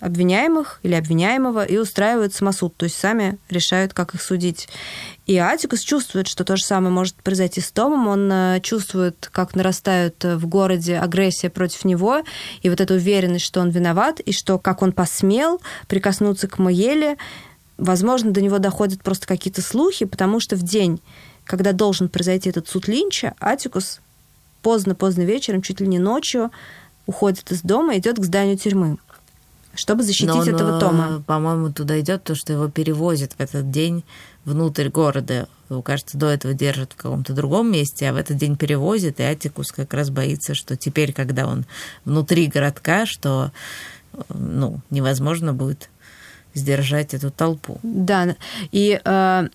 обвиняемых 0.02 0.80
или 0.82 0.94
обвиняемого 0.94 1.64
и 1.64 1.78
устраивают 1.78 2.34
самосуд, 2.34 2.76
то 2.76 2.84
есть 2.84 2.98
сами 2.98 3.38
решают, 3.48 3.94
как 3.94 4.14
их 4.14 4.20
судить. 4.20 4.68
И 5.26 5.36
Атикус 5.38 5.80
чувствует, 5.80 6.26
что 6.26 6.44
то 6.44 6.56
же 6.56 6.64
самое 6.64 6.92
может 6.92 7.14
произойти 7.14 7.60
с 7.60 7.70
Томом. 7.70 8.08
Он 8.08 8.32
э, 8.32 8.60
чувствует, 8.62 9.30
как 9.32 9.54
нарастает 9.54 10.24
э, 10.24 10.36
в 10.36 10.46
городе 10.48 10.98
агрессия 10.98 11.50
против 11.50 11.84
него, 11.84 12.22
и 12.62 12.68
вот 12.68 12.80
эта 12.80 12.94
уверенность, 12.94 13.44
что 13.44 13.60
он 13.60 13.70
виноват, 13.70 14.18
и 14.18 14.32
что 14.32 14.58
как 14.58 14.82
он 14.82 14.92
посмел 14.92 15.62
прикоснуться 15.86 16.48
к 16.48 16.58
Моеле. 16.58 17.16
Возможно, 17.78 18.32
до 18.32 18.42
него 18.42 18.58
доходят 18.58 19.02
просто 19.02 19.28
какие-то 19.28 19.62
слухи, 19.62 20.04
потому 20.04 20.40
что 20.40 20.56
в 20.56 20.62
день, 20.62 21.00
когда 21.44 21.72
должен 21.72 22.08
произойти 22.08 22.50
этот 22.50 22.68
суд 22.68 22.88
Линча, 22.88 23.34
Атикус 23.38 24.00
поздно-поздно 24.62 25.22
вечером, 25.22 25.62
чуть 25.62 25.80
ли 25.80 25.86
не 25.86 26.00
ночью, 26.00 26.50
уходит 27.06 27.52
из 27.52 27.62
дома 27.62 27.94
и 27.94 27.98
идет 27.98 28.18
к 28.18 28.24
зданию 28.24 28.58
тюрьмы. 28.58 28.98
Чтобы 29.74 30.02
защитить 30.02 30.28
Но 30.28 30.40
он, 30.40 30.48
этого 30.48 30.76
э, 30.76 30.80
Тома. 30.80 31.22
По-моему, 31.26 31.72
туда 31.72 31.98
идет 32.00 32.24
то, 32.24 32.34
что 32.34 32.52
его 32.52 32.68
перевозят 32.68 33.32
в 33.32 33.40
этот 33.40 33.70
день 33.70 34.04
внутрь 34.44 34.88
города. 34.88 35.48
Его, 35.70 35.82
кажется, 35.82 36.18
до 36.18 36.26
этого 36.26 36.54
держат 36.54 36.92
в 36.92 36.96
каком-то 36.96 37.32
другом 37.32 37.72
месте, 37.72 38.08
а 38.08 38.12
в 38.12 38.16
этот 38.16 38.36
день 38.36 38.56
перевозят, 38.56 39.20
и 39.20 39.22
Атикус 39.22 39.72
как 39.72 39.94
раз 39.94 40.10
боится, 40.10 40.54
что 40.54 40.76
теперь, 40.76 41.12
когда 41.12 41.46
он 41.46 41.64
внутри 42.04 42.46
городка, 42.48 43.06
что 43.06 43.50
э, 44.12 44.20
ну, 44.28 44.80
невозможно 44.90 45.52
будет 45.52 45.88
сдержать 46.54 47.14
эту 47.14 47.30
толпу. 47.30 47.78
Да, 47.82 48.36
и 48.72 49.00
э, 49.02 49.48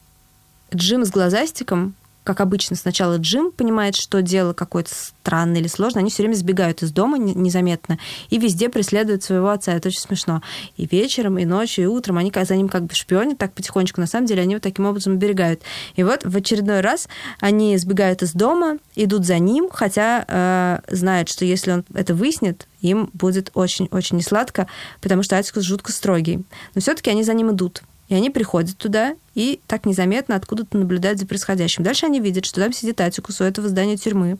Джим 0.74 1.06
с 1.06 1.12
глазастиком 1.12 1.96
как 2.28 2.42
обычно, 2.42 2.76
сначала 2.76 3.16
Джим 3.16 3.54
понимает, 3.54 3.96
что 3.96 4.22
дело 4.22 4.52
какое-то 4.52 4.94
странное 4.94 5.62
или 5.62 5.68
сложное, 5.68 6.02
они 6.02 6.10
все 6.10 6.24
время 6.24 6.36
сбегают 6.36 6.84
из 6.84 6.92
дома 6.92 7.18
незаметно 7.18 8.00
и 8.30 8.38
везде 8.38 8.68
преследуют 8.68 9.24
своего 9.24 9.48
отца. 9.48 9.72
Это 9.72 9.88
очень 9.88 10.02
смешно. 10.02 10.42
И 10.76 10.86
вечером, 10.92 11.38
и 11.38 11.46
ночью, 11.46 11.86
и 11.86 11.88
утром 11.88 12.18
они 12.18 12.34
за 12.36 12.58
ним 12.58 12.68
как 12.68 12.84
бы 12.84 12.94
шпионят 12.94 13.38
так 13.38 13.54
потихонечку. 13.54 14.02
На 14.02 14.08
самом 14.08 14.26
деле 14.26 14.42
они 14.42 14.56
вот 14.56 14.62
таким 14.62 14.86
образом 14.86 15.14
оберегают. 15.14 15.62
И 15.96 16.04
вот 16.04 16.26
в 16.26 16.36
очередной 16.36 16.82
раз 16.82 17.08
они 17.40 17.78
сбегают 17.78 18.22
из 18.22 18.34
дома, 18.34 18.80
идут 18.96 19.26
за 19.26 19.40
ним, 19.40 19.70
хотя 19.72 20.26
э, 20.28 20.80
знают, 20.94 21.30
что 21.30 21.46
если 21.46 21.72
он 21.72 21.86
это 21.94 22.14
выяснит, 22.14 22.68
им 22.82 23.10
будет 23.14 23.52
очень-очень 23.54 24.18
несладко, 24.18 24.68
потому 25.00 25.24
что 25.24 25.38
Атикус 25.38 25.64
жутко 25.64 25.94
строгий. 25.94 26.44
Но 26.76 26.82
все-таки 26.82 27.10
они 27.10 27.24
за 27.24 27.34
ним 27.34 27.52
идут. 27.52 27.84
И 28.08 28.16
они 28.16 28.30
приходят 28.30 28.78
туда 28.78 29.16
и 29.36 29.60
так 29.68 29.86
незаметно 29.86 30.36
откуда-то 30.36 30.78
наблюдают 30.78 31.20
за 31.20 31.28
происходящим. 31.28 31.84
Дальше 31.84 32.06
они 32.06 32.20
видят, 32.20 32.46
что 32.46 32.62
там 32.62 32.72
сидит 32.72 33.02
Атикус 33.02 33.42
у 33.42 33.44
этого 33.44 33.68
здания 33.68 33.98
тюрьмы. 33.98 34.38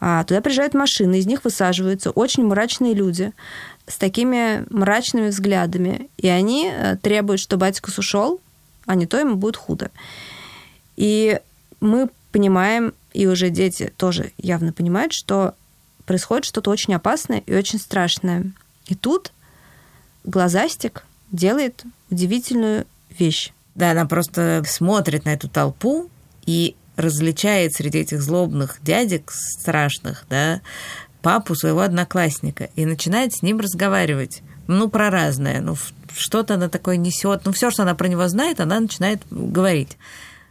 А 0.00 0.24
туда 0.24 0.40
приезжают 0.40 0.74
машины, 0.74 1.20
из 1.20 1.26
них 1.26 1.44
высаживаются 1.44 2.10
очень 2.10 2.44
мрачные 2.44 2.92
люди 2.92 3.32
с 3.86 3.96
такими 3.98 4.66
мрачными 4.68 5.28
взглядами. 5.28 6.10
И 6.16 6.26
они 6.26 6.68
э, 6.72 6.96
требуют, 6.96 7.40
чтобы 7.40 7.66
Атикус 7.66 7.98
ушел, 7.98 8.40
а 8.86 8.96
не 8.96 9.06
то 9.06 9.16
ему 9.16 9.36
будет 9.36 9.56
худо. 9.56 9.92
И 10.96 11.38
мы 11.80 12.10
понимаем, 12.32 12.94
и 13.12 13.28
уже 13.28 13.50
дети 13.50 13.92
тоже 13.96 14.32
явно 14.38 14.72
понимают, 14.72 15.12
что 15.12 15.54
происходит 16.04 16.46
что-то 16.46 16.70
очень 16.70 16.94
опасное 16.94 17.44
и 17.46 17.54
очень 17.54 17.78
страшное. 17.78 18.50
И 18.86 18.96
тут 18.96 19.32
глазастик 20.24 21.04
делает 21.32 21.82
удивительную 22.10 22.86
вещь. 23.18 23.52
Да, 23.74 23.92
она 23.92 24.06
просто 24.06 24.62
смотрит 24.66 25.24
на 25.24 25.30
эту 25.30 25.48
толпу 25.48 26.08
и 26.46 26.76
различает 26.96 27.72
среди 27.72 28.00
этих 28.00 28.22
злобных 28.22 28.78
дядек 28.82 29.32
страшных, 29.32 30.26
да, 30.28 30.60
папу 31.22 31.54
своего 31.54 31.80
одноклассника 31.80 32.68
и 32.76 32.84
начинает 32.84 33.32
с 33.32 33.42
ним 33.42 33.60
разговаривать. 33.60 34.42
Ну, 34.66 34.88
про 34.88 35.10
разное. 35.10 35.60
Ну, 35.60 35.76
что-то 36.14 36.54
она 36.54 36.68
такое 36.68 36.96
несет. 36.96 37.42
Ну, 37.44 37.52
все, 37.52 37.70
что 37.70 37.82
она 37.82 37.94
про 37.94 38.08
него 38.08 38.28
знает, 38.28 38.60
она 38.60 38.78
начинает 38.78 39.22
говорить. 39.30 39.96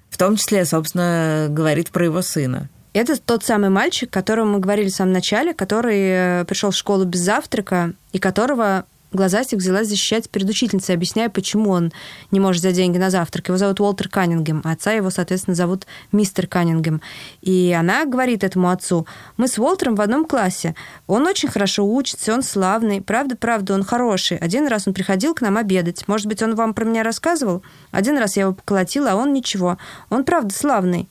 В 0.10 0.18
том 0.18 0.36
числе, 0.36 0.66
собственно, 0.66 1.48
говорит 1.50 1.92
про 1.92 2.06
его 2.06 2.22
сына. 2.22 2.70
Это 2.94 3.18
тот 3.18 3.46
самый 3.46 3.70
мальчик, 3.70 4.10
о 4.10 4.12
котором 4.12 4.52
мы 4.52 4.60
говорили 4.60 4.90
в 4.90 4.96
самом 4.96 5.14
начале, 5.14 5.54
который 5.54 6.42
э, 6.42 6.46
пришел 6.46 6.72
в 6.72 6.76
школу 6.76 7.06
без 7.06 7.22
завтрака 7.22 7.94
и 8.12 8.20
которого 8.20 8.86
Глазастик 9.13 9.60
взялась 9.60 9.89
защищать 9.89 10.30
перед 10.30 10.50
учительницей, 10.50 10.96
объясняя, 10.96 11.27
почему 11.27 11.72
он 11.72 11.91
не 12.32 12.39
может 12.39 12.62
взять 12.62 12.75
деньги 12.75 12.98
на 12.98 13.10
завтрак. 13.10 13.50
Его 13.50 13.58
зовут 13.58 13.82
Уолтер 13.82 14.08
Каннингем, 14.08 14.62
а 14.63 14.72
отца 14.72 14.94
его, 14.94 15.10
соответственно, 15.10 15.53
зовут 15.53 15.86
мистер 16.13 16.48
Каннингем. 16.48 17.01
И 17.41 17.75
она 17.77 18.06
говорит 18.06 18.46
этому 18.46 18.70
отцу, 18.70 19.06
мы 19.36 19.50
с 19.50 19.60
Уолтером 19.60 19.96
в 19.96 20.01
одном 20.01 20.24
классе. 20.25 20.75
Он 21.08 21.27
очень 21.27 21.50
хорошо 21.50 21.86
учится, 21.86 22.34
он 22.34 22.41
славный. 22.41 23.01
Правда, 23.01 23.36
правда, 23.36 23.74
он 23.74 23.84
хороший. 23.84 24.38
Один 24.38 24.68
раз 24.68 24.88
он 24.88 24.94
приходил 24.94 25.36
к 25.36 25.41
нам 25.41 25.58
обедать. 25.58 26.08
Может 26.08 26.27
быть, 26.27 26.41
он 26.41 26.56
вам 26.56 26.74
про 26.74 26.86
меня 26.86 27.03
рассказывал? 27.03 27.63
Один 27.91 28.18
раз 28.18 28.38
я 28.38 28.44
его 28.44 28.53
поколотила, 28.53 29.12
а 29.12 29.15
он 29.15 29.34
ничего. 29.34 29.77
Он, 30.10 30.24
правда, 30.24 30.53
славный. 30.53 31.10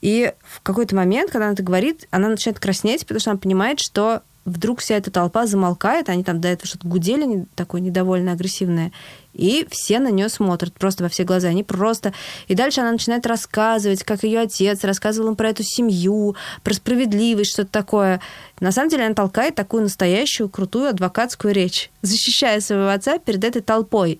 И 0.00 0.32
в 0.42 0.60
какой-то 0.62 0.94
момент, 0.94 1.30
когда 1.30 1.46
она 1.46 1.54
это 1.54 1.62
говорит, 1.62 2.06
она 2.10 2.28
начинает 2.28 2.60
краснеть, 2.60 3.02
потому 3.02 3.20
что 3.20 3.30
она 3.30 3.40
понимает, 3.40 3.80
что 3.80 4.22
вдруг 4.48 4.80
вся 4.80 4.96
эта 4.96 5.10
толпа 5.10 5.46
замолкает, 5.46 6.08
они 6.08 6.24
там 6.24 6.40
до 6.40 6.48
этого 6.48 6.66
что-то 6.66 6.88
гудели, 6.88 7.46
такое 7.54 7.80
недовольно 7.80 8.32
агрессивное, 8.32 8.92
и 9.34 9.66
все 9.70 10.00
на 10.00 10.10
нее 10.10 10.28
смотрят 10.28 10.74
просто 10.74 11.04
во 11.04 11.08
все 11.08 11.22
глаза. 11.22 11.48
Они 11.48 11.62
просто... 11.62 12.12
И 12.48 12.54
дальше 12.54 12.80
она 12.80 12.90
начинает 12.90 13.24
рассказывать, 13.24 14.02
как 14.02 14.24
ее 14.24 14.40
отец 14.40 14.82
рассказывал 14.82 15.28
им 15.28 15.36
про 15.36 15.50
эту 15.50 15.62
семью, 15.62 16.34
про 16.64 16.74
справедливость, 16.74 17.52
что-то 17.52 17.70
такое. 17.70 18.20
На 18.58 18.72
самом 18.72 18.90
деле 18.90 19.06
она 19.06 19.14
толкает 19.14 19.54
такую 19.54 19.84
настоящую 19.84 20.48
крутую 20.48 20.88
адвокатскую 20.88 21.54
речь, 21.54 21.90
защищая 22.02 22.60
своего 22.60 22.88
отца 22.88 23.18
перед 23.18 23.44
этой 23.44 23.62
толпой. 23.62 24.18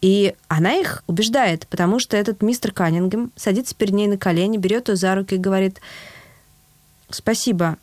И 0.00 0.34
она 0.48 0.74
их 0.74 1.04
убеждает, 1.06 1.66
потому 1.68 1.98
что 1.98 2.16
этот 2.16 2.42
мистер 2.42 2.72
Каннингем 2.72 3.32
садится 3.36 3.74
перед 3.74 3.94
ней 3.94 4.06
на 4.06 4.18
колени, 4.18 4.56
берет 4.56 4.88
ее 4.88 4.96
за 4.96 5.14
руки 5.14 5.34
и 5.34 5.38
говорит, 5.38 5.80
спасибо, 7.10 7.78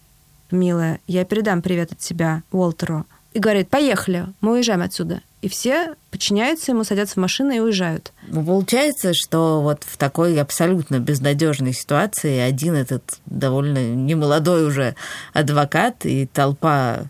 милая, 0.56 1.00
я 1.08 1.26
передам 1.26 1.62
привет 1.62 1.91
от 1.91 2.00
тебя 2.00 2.44
Уолтеру. 2.52 3.06
И 3.34 3.39
говорит, 3.39 3.70
поехали, 3.70 4.28
мы 4.39 4.54
уезжаем 4.54 4.82
отсюда. 4.82 5.22
И 5.41 5.50
все 5.50 5.96
подчиняются 6.10 6.72
ему, 6.72 6.84
садятся 6.84 7.15
в 7.15 7.18
машину 7.18 7.52
и 7.52 7.60
уезжают. 7.60 8.13
Получается, 8.34 9.12
что 9.13 9.62
вот 9.62 9.84
в 9.86 9.98
такой 9.98 10.39
абсолютно 10.39 11.00
безнадежной 11.00 11.74
ситуации 11.74 12.39
один 12.39 12.76
этот 12.76 13.20
довольно 13.26 13.94
немолодой 13.94 14.65
уже 14.65 14.96
адвокат 15.34 16.06
и 16.06 16.26
толпа 16.26 17.04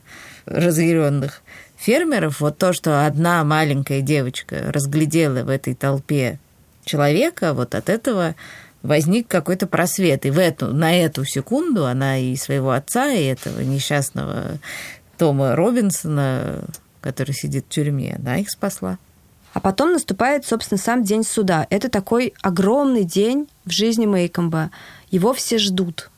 разъяренных 0.46 1.44
фермеров, 1.78 2.42
вот 2.42 2.58
то, 2.58 2.74
что 2.74 3.06
одна 3.06 3.44
маленькая 3.44 4.02
девочка 4.02 4.72
разглядела 4.72 5.44
в 5.44 5.50
этой 5.50 5.76
толпе 5.76 6.40
человека, 6.84 7.54
вот 7.54 7.76
от 7.76 7.90
этого 7.90 8.36
возник 8.86 9.28
какой-то 9.28 9.68
просвет. 9.68 10.26
И 10.26 10.32
в 10.32 10.40
эту, 10.40 10.74
на 10.74 10.96
эту 10.96 11.26
секунду 11.26 11.86
она 11.86 12.18
и 12.18 12.36
своего 12.36 12.72
отца, 12.72 13.12
и 13.12 13.24
этого 13.24 13.62
несчастного 13.62 14.60
Тома 15.18 15.56
Робинсона, 15.56 16.64
который 17.02 17.34
сидит 17.34 17.66
в 17.66 17.70
тюрьме, 17.70 18.16
она 18.20 18.38
их 18.38 18.50
спасла. 18.50 18.98
А 19.54 19.60
потом 19.62 19.94
наступает, 19.94 20.46
собственно, 20.46 20.78
сам 20.78 21.04
день 21.04 21.24
суда. 21.24 21.66
Это 21.70 21.90
такой 21.90 22.34
огромный 22.42 23.06
день 23.06 23.48
в 23.64 23.72
жизни 23.72 24.06
Мейкомба. 24.06 24.70
Его 25.12 25.34
все 25.34 25.58
ждут. 25.58 26.10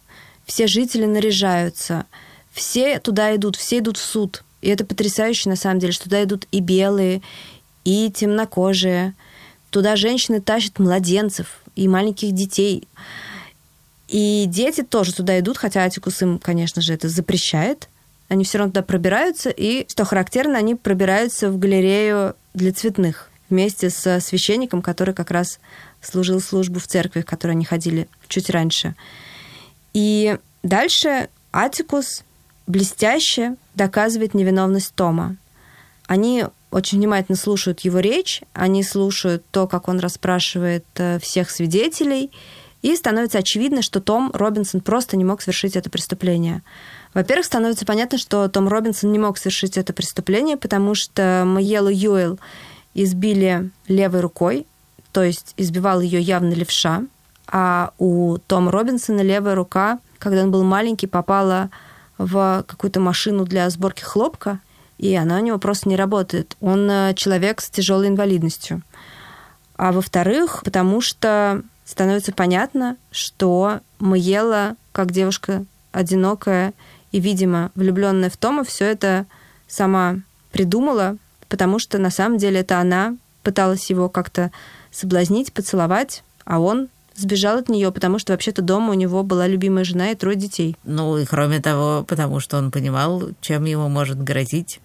Все 0.45 0.65
жители 0.65 1.05
наряжаются. 1.05 2.05
Все 2.51 2.99
туда 2.99 3.35
идут, 3.35 3.55
все 3.55 3.77
идут 3.77 3.97
в 3.97 4.03
суд. 4.03 4.43
И 4.61 4.69
это 4.69 4.85
потрясающе, 4.85 5.49
на 5.49 5.55
самом 5.55 5.77
деле, 5.79 5.93
что 5.93 6.05
туда 6.05 6.23
идут 6.23 6.47
и 6.51 6.61
белые, 6.61 7.21
и 7.83 8.11
темнокожие. 8.11 9.13
Туда 9.69 9.95
женщины 9.95 10.41
тащат 10.41 10.79
младенцев, 10.79 11.59
и 11.77 11.87
маленьких 11.87 12.33
детей. 12.33 12.87
И 14.07 14.45
дети 14.47 14.83
тоже 14.83 15.13
туда 15.13 15.39
идут, 15.39 15.57
хотя 15.57 15.83
Атикус 15.83 16.21
им, 16.21 16.39
конечно 16.39 16.81
же, 16.81 16.93
это 16.93 17.07
запрещает. 17.07 17.87
Они 18.29 18.43
все 18.43 18.57
равно 18.57 18.71
туда 18.71 18.83
пробираются, 18.83 19.49
и, 19.49 19.87
что 19.87 20.03
характерно, 20.03 20.57
они 20.57 20.75
пробираются 20.75 21.49
в 21.49 21.59
галерею 21.59 22.35
для 22.53 22.73
цветных 22.73 23.29
вместе 23.49 23.89
с 23.89 24.19
священником, 24.19 24.81
который 24.81 25.13
как 25.13 25.31
раз 25.31 25.59
служил 26.01 26.41
службу 26.41 26.79
в 26.79 26.87
церкви, 26.87 27.21
в 27.21 27.25
которой 27.25 27.51
они 27.51 27.63
ходили 27.63 28.09
чуть 28.27 28.49
раньше. 28.49 28.95
И 29.93 30.37
дальше 30.63 31.29
Атикус 31.53 32.23
блестяще 32.65 33.55
доказывает 33.75 34.33
невиновность 34.33 34.93
Тома. 34.95 35.35
Они 36.07 36.45
очень 36.71 36.97
внимательно 36.97 37.37
слушают 37.37 37.81
его 37.81 37.99
речь, 37.99 38.41
они 38.53 38.83
слушают 38.83 39.43
то, 39.51 39.67
как 39.67 39.87
он 39.87 39.99
расспрашивает 39.99 40.85
э, 40.95 41.19
всех 41.19 41.49
свидетелей, 41.49 42.31
и 42.81 42.95
становится 42.95 43.39
очевидно, 43.39 43.81
что 43.81 44.01
Том 44.01 44.31
Робинсон 44.33 44.81
просто 44.81 45.17
не 45.17 45.23
мог 45.23 45.41
совершить 45.41 45.75
это 45.75 45.89
преступление. 45.89 46.61
Во-первых, 47.13 47.45
становится 47.45 47.85
понятно, 47.85 48.17
что 48.17 48.47
Том 48.47 48.67
Робинсон 48.67 49.11
не 49.11 49.19
мог 49.19 49.37
совершить 49.37 49.77
это 49.77 49.93
преступление, 49.93 50.57
потому 50.57 50.93
что 50.93 51.43
Майелу 51.45 51.89
Юэл 51.89 52.39
избили 52.93 53.71
левой 53.87 54.21
рукой, 54.21 54.67
то 55.11 55.23
есть 55.23 55.53
избивал 55.57 56.01
ее 56.01 56.21
явно 56.21 56.53
левша, 56.53 57.03
а 57.47 57.91
у 57.97 58.37
Тома 58.45 58.71
Робинсона 58.71 59.21
левая 59.21 59.55
рука, 59.55 59.99
когда 60.19 60.43
он 60.43 60.51
был 60.51 60.63
маленький, 60.63 61.07
попала 61.07 61.69
в 62.17 62.63
какую-то 62.67 62.99
машину 62.99 63.45
для 63.45 63.69
сборки 63.69 64.03
хлопка, 64.03 64.59
и 64.97 65.13
она 65.15 65.37
у 65.37 65.43
него 65.43 65.57
просто 65.57 65.89
не 65.89 65.95
работает. 65.95 66.55
Он 66.59 66.89
э, 66.89 67.13
человек 67.15 67.61
с 67.61 67.69
тяжелой 67.69 68.07
инвалидностью. 68.07 68.81
А 69.75 69.91
во-вторых, 69.91 70.61
потому 70.63 71.01
что 71.01 71.61
становится 71.85 72.33
понятно, 72.33 72.97
что 73.11 73.79
Маела, 73.99 74.75
как 74.91 75.11
девушка 75.11 75.65
одинокая 75.91 76.73
и, 77.11 77.19
видимо, 77.19 77.71
влюбленная 77.75 78.29
в 78.29 78.37
Тома, 78.37 78.63
все 78.63 78.85
это 78.85 79.25
сама 79.67 80.17
придумала, 80.51 81.17
потому 81.47 81.79
что 81.79 81.97
на 81.97 82.09
самом 82.09 82.37
деле 82.37 82.61
это 82.61 82.79
она 82.79 83.15
пыталась 83.43 83.89
его 83.89 84.09
как-то 84.09 84.51
соблазнить, 84.91 85.53
поцеловать, 85.53 86.23
а 86.43 86.59
он 86.59 86.89
сбежал 87.17 87.57
от 87.57 87.67
нее, 87.67 87.91
потому 87.91 88.19
что 88.19 88.33
вообще-то 88.33 88.61
дома 88.61 88.91
у 88.91 88.93
него 88.93 89.23
была 89.23 89.47
любимая 89.47 89.83
жена 89.83 90.11
и 90.11 90.15
трое 90.15 90.37
детей. 90.37 90.77
Ну 90.83 91.17
и 91.17 91.25
кроме 91.25 91.59
того, 91.59 92.05
потому 92.07 92.39
что 92.39 92.57
он 92.57 92.71
понимал, 92.71 93.29
чем 93.41 93.65
ему 93.65 93.89
может 93.89 94.23
грозить 94.23 94.79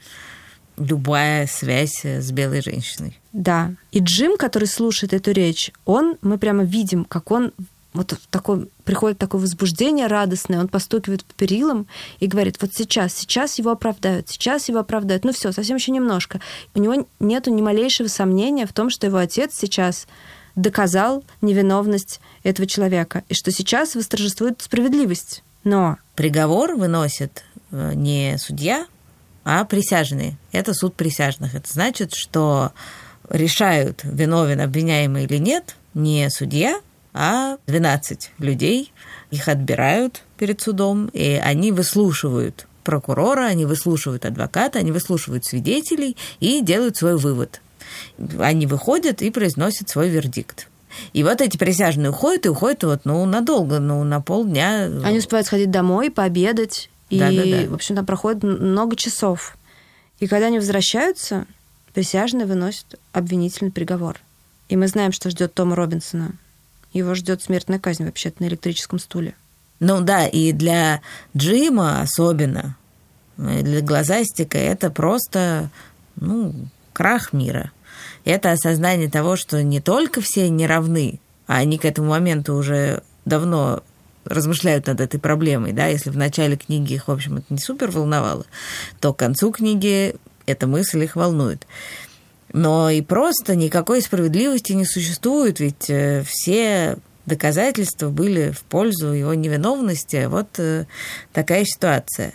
любая 0.79 1.47
связь 1.47 2.05
с 2.05 2.33
белой 2.33 2.63
женщиной. 2.63 3.21
Да. 3.33 3.73
И 3.93 4.01
Джим, 4.01 4.37
который 4.37 4.67
слушает 4.67 5.13
эту 5.13 5.31
речь, 5.33 5.71
он, 5.85 6.17
мы 6.23 6.39
прямо 6.39 6.65
видим, 6.65 7.05
как 7.05 7.31
он 7.31 7.53
вот 7.95 8.19
такой, 8.31 8.71
приходит 8.85 9.19
такое 9.19 9.41
возбуждение 9.41 10.07
радостное, 10.07 10.59
он 10.59 10.69
постукивает 10.69 11.25
по 11.25 11.35
перилам 11.35 11.87
и 12.21 12.27
говорит, 12.27 12.57
вот 12.61 12.71
сейчас, 12.73 13.15
сейчас 13.15 13.59
его 13.59 13.71
оправдают, 13.71 14.31
сейчас 14.31 14.69
его 14.71 14.79
оправдают, 14.79 15.25
ну 15.25 15.33
все, 15.33 15.53
совсем 15.53 15.77
еще 15.77 15.93
немножко. 15.93 16.41
У 16.75 16.81
него 16.81 17.07
нету 17.21 17.53
ни 17.53 17.61
малейшего 17.61 18.09
сомнения 18.09 18.67
в 18.67 18.73
том, 18.73 18.89
что 18.89 19.07
его 19.07 19.19
отец 19.19 19.55
сейчас 19.55 20.07
доказал 20.57 21.25
невиновность 21.41 22.21
этого 22.43 22.67
человека, 22.67 23.25
и 23.29 23.35
что 23.35 23.51
сейчас 23.51 23.95
восторжествует 23.95 24.61
справедливость. 24.63 25.43
Но... 25.65 25.97
Приговор 26.15 26.75
выносит 26.75 27.45
э, 27.71 27.93
не 27.95 28.37
судья, 28.39 28.87
а 29.45 29.65
присяжные. 29.65 30.37
Это 30.53 30.75
суд 30.75 30.95
присяжных. 30.95 31.55
Это 31.55 31.73
значит, 31.73 32.15
что 32.15 32.73
решают, 33.29 34.01
виновен 34.05 34.61
обвиняемый 34.61 35.25
или 35.25 35.39
нет, 35.39 35.77
не 35.95 36.29
судья, 36.31 36.81
а 37.13 37.57
12 37.67 38.33
людей. 38.39 38.93
Их 39.31 39.49
отбирают 39.49 40.23
перед 40.37 40.61
судом, 40.61 41.07
и 41.07 41.41
они 41.43 41.73
выслушивают 41.73 42.67
прокурора, 42.85 43.47
они 43.47 43.65
выслушивают 43.65 44.25
адвоката, 44.25 44.79
они 44.79 44.93
выслушивают 44.93 45.45
свидетелей 45.45 46.17
и 46.41 46.61
делают 46.63 46.97
свой 46.97 47.17
вывод. 47.17 47.61
Они 48.39 48.67
выходят 48.67 49.23
и 49.23 49.31
произносят 49.31 49.89
свой 49.89 50.09
вердикт. 50.09 50.69
И 51.13 51.23
вот 51.23 51.41
эти 51.41 51.57
присяжные 51.57 52.11
уходят, 52.11 52.47
и 52.47 52.51
уходят 52.51 52.85
вот, 52.85 53.01
ну, 53.05 53.25
надолго, 53.25 53.79
ну, 53.79 54.05
на 54.05 54.21
полдня. 54.21 54.91
Они 55.05 55.19
успевают 55.19 55.47
сходить 55.47 55.71
домой, 55.71 56.11
пообедать, 56.11 56.91
и, 57.09 57.19
да, 57.19 57.31
да, 57.31 57.45
да. 57.45 57.71
в 57.71 57.75
общем, 57.75 57.97
там 57.97 58.05
проходит 58.05 58.43
много 58.43 58.97
часов. 58.97 59.57
И 60.21 60.27
когда 60.27 60.47
они 60.47 60.59
возвращаются, 60.59 61.47
присяжные 61.95 62.47
выносят 62.47 62.99
обвинительный 63.13 63.71
приговор. 63.71 64.21
И 64.69 64.77
мы 64.77 64.87
знаем, 64.87 65.13
что 65.13 65.31
ждет 65.31 65.55
Тома 65.55 65.77
Робинсона 65.77 66.33
его 66.93 67.15
ждет 67.15 67.43
смертная 67.43 67.79
казнь 67.79 68.05
вообще-то 68.05 68.43
на 68.43 68.49
электрическом 68.49 68.99
стуле. 68.99 69.35
Ну 69.81 70.01
да, 70.01 70.27
и 70.27 70.53
для 70.53 71.01
Джима 71.37 72.03
особенно, 72.03 72.77
для 73.37 73.81
глазастика 73.81 74.59
это 74.59 74.91
просто, 74.91 75.71
ну, 76.17 76.55
крах 76.93 77.33
мира. 77.33 77.73
Это 78.25 78.53
осознание 78.53 79.11
того, 79.11 79.37
что 79.37 79.63
не 79.63 79.81
только 79.81 80.21
все 80.21 80.49
не 80.49 80.67
равны, 80.67 81.21
а 81.47 81.57
они 81.57 81.79
к 81.79 81.85
этому 81.85 82.11
моменту 82.11 82.55
уже 82.55 83.03
давно 83.25 83.83
размышляют 84.25 84.87
над 84.87 85.01
этой 85.01 85.19
проблемой, 85.19 85.73
да, 85.73 85.87
если 85.87 86.11
в 86.11 86.17
начале 86.17 86.57
книги 86.57 86.95
их, 86.95 87.09
в 87.09 87.11
общем, 87.11 87.39
это 87.39 87.47
не 87.51 87.59
супер 87.59 87.91
волновало, 87.91 88.47
то 89.01 89.13
к 89.13 89.19
концу 89.19 89.51
книги 89.51 90.15
эта 90.47 90.67
мысль 90.67 91.03
их 91.03 91.17
волнует. 91.17 91.67
Но 92.53 92.91
и 92.91 93.01
просто 93.01 93.57
никакой 93.57 94.03
справедливости 94.03 94.73
не 94.73 94.85
существует, 94.85 95.59
ведь 95.59 95.89
э, 95.89 96.23
все 96.27 96.99
доказательства 97.25 98.11
были 98.11 98.51
в 98.51 98.63
пользу 98.63 99.13
его 99.13 99.33
невиновности. 99.35 100.27
Вот 100.27 100.59
э, 100.59 100.87
такая 101.33 101.65
ситуация. 101.65 102.35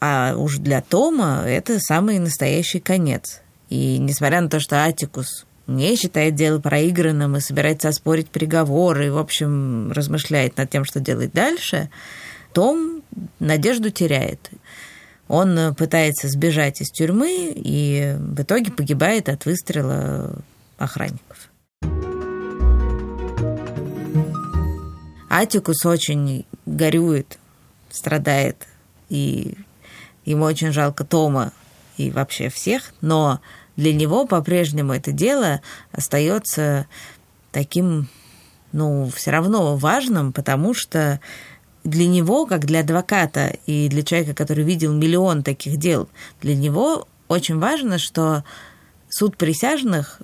А 0.00 0.34
уж 0.36 0.58
для 0.58 0.80
Тома 0.80 1.44
это 1.46 1.78
самый 1.78 2.18
настоящий 2.18 2.80
конец. 2.80 3.40
И 3.68 3.98
несмотря 3.98 4.40
на 4.40 4.48
то, 4.48 4.60
что 4.60 4.84
Атикус 4.84 5.46
не 5.66 5.96
считает 5.96 6.34
дело 6.34 6.58
проигранным 6.60 7.36
и 7.36 7.40
собирается 7.40 7.88
оспорить 7.88 8.28
приговор 8.28 9.00
и, 9.00 9.10
в 9.10 9.18
общем, 9.18 9.92
размышляет 9.92 10.56
над 10.56 10.70
тем, 10.70 10.84
что 10.84 11.00
делать 11.00 11.32
дальше, 11.32 11.90
том 12.54 13.02
надежду 13.38 13.90
теряет. 13.90 14.50
Он 15.28 15.74
пытается 15.74 16.28
сбежать 16.28 16.80
из 16.80 16.88
тюрьмы 16.90 17.52
и 17.54 18.16
в 18.18 18.40
итоге 18.40 18.72
погибает 18.72 19.28
от 19.28 19.44
выстрела 19.44 20.36
охранников. 20.78 21.50
Атикус 25.28 25.84
очень 25.84 26.46
горюет, 26.64 27.38
страдает, 27.90 28.66
и 29.10 29.54
ему 30.24 30.44
очень 30.44 30.72
жалко 30.72 31.04
Тома 31.04 31.52
и 31.98 32.10
вообще 32.10 32.48
всех, 32.48 32.94
но 33.00 33.40
для 33.76 33.92
него 33.92 34.26
по-прежнему 34.26 34.92
это 34.92 35.12
дело 35.12 35.60
остается 35.92 36.86
таким, 37.52 38.08
ну, 38.72 39.10
все 39.14 39.30
равно 39.30 39.76
важным, 39.76 40.32
потому 40.32 40.74
что 40.74 41.20
для 41.84 42.06
него, 42.06 42.46
как 42.46 42.66
для 42.66 42.80
адвоката 42.80 43.56
и 43.66 43.88
для 43.88 44.02
человека, 44.02 44.34
который 44.34 44.64
видел 44.64 44.92
миллион 44.92 45.42
таких 45.42 45.76
дел, 45.76 46.08
для 46.40 46.54
него 46.54 47.06
очень 47.28 47.58
важно, 47.58 47.98
что 47.98 48.44
суд 49.08 49.36
присяжных 49.36 50.20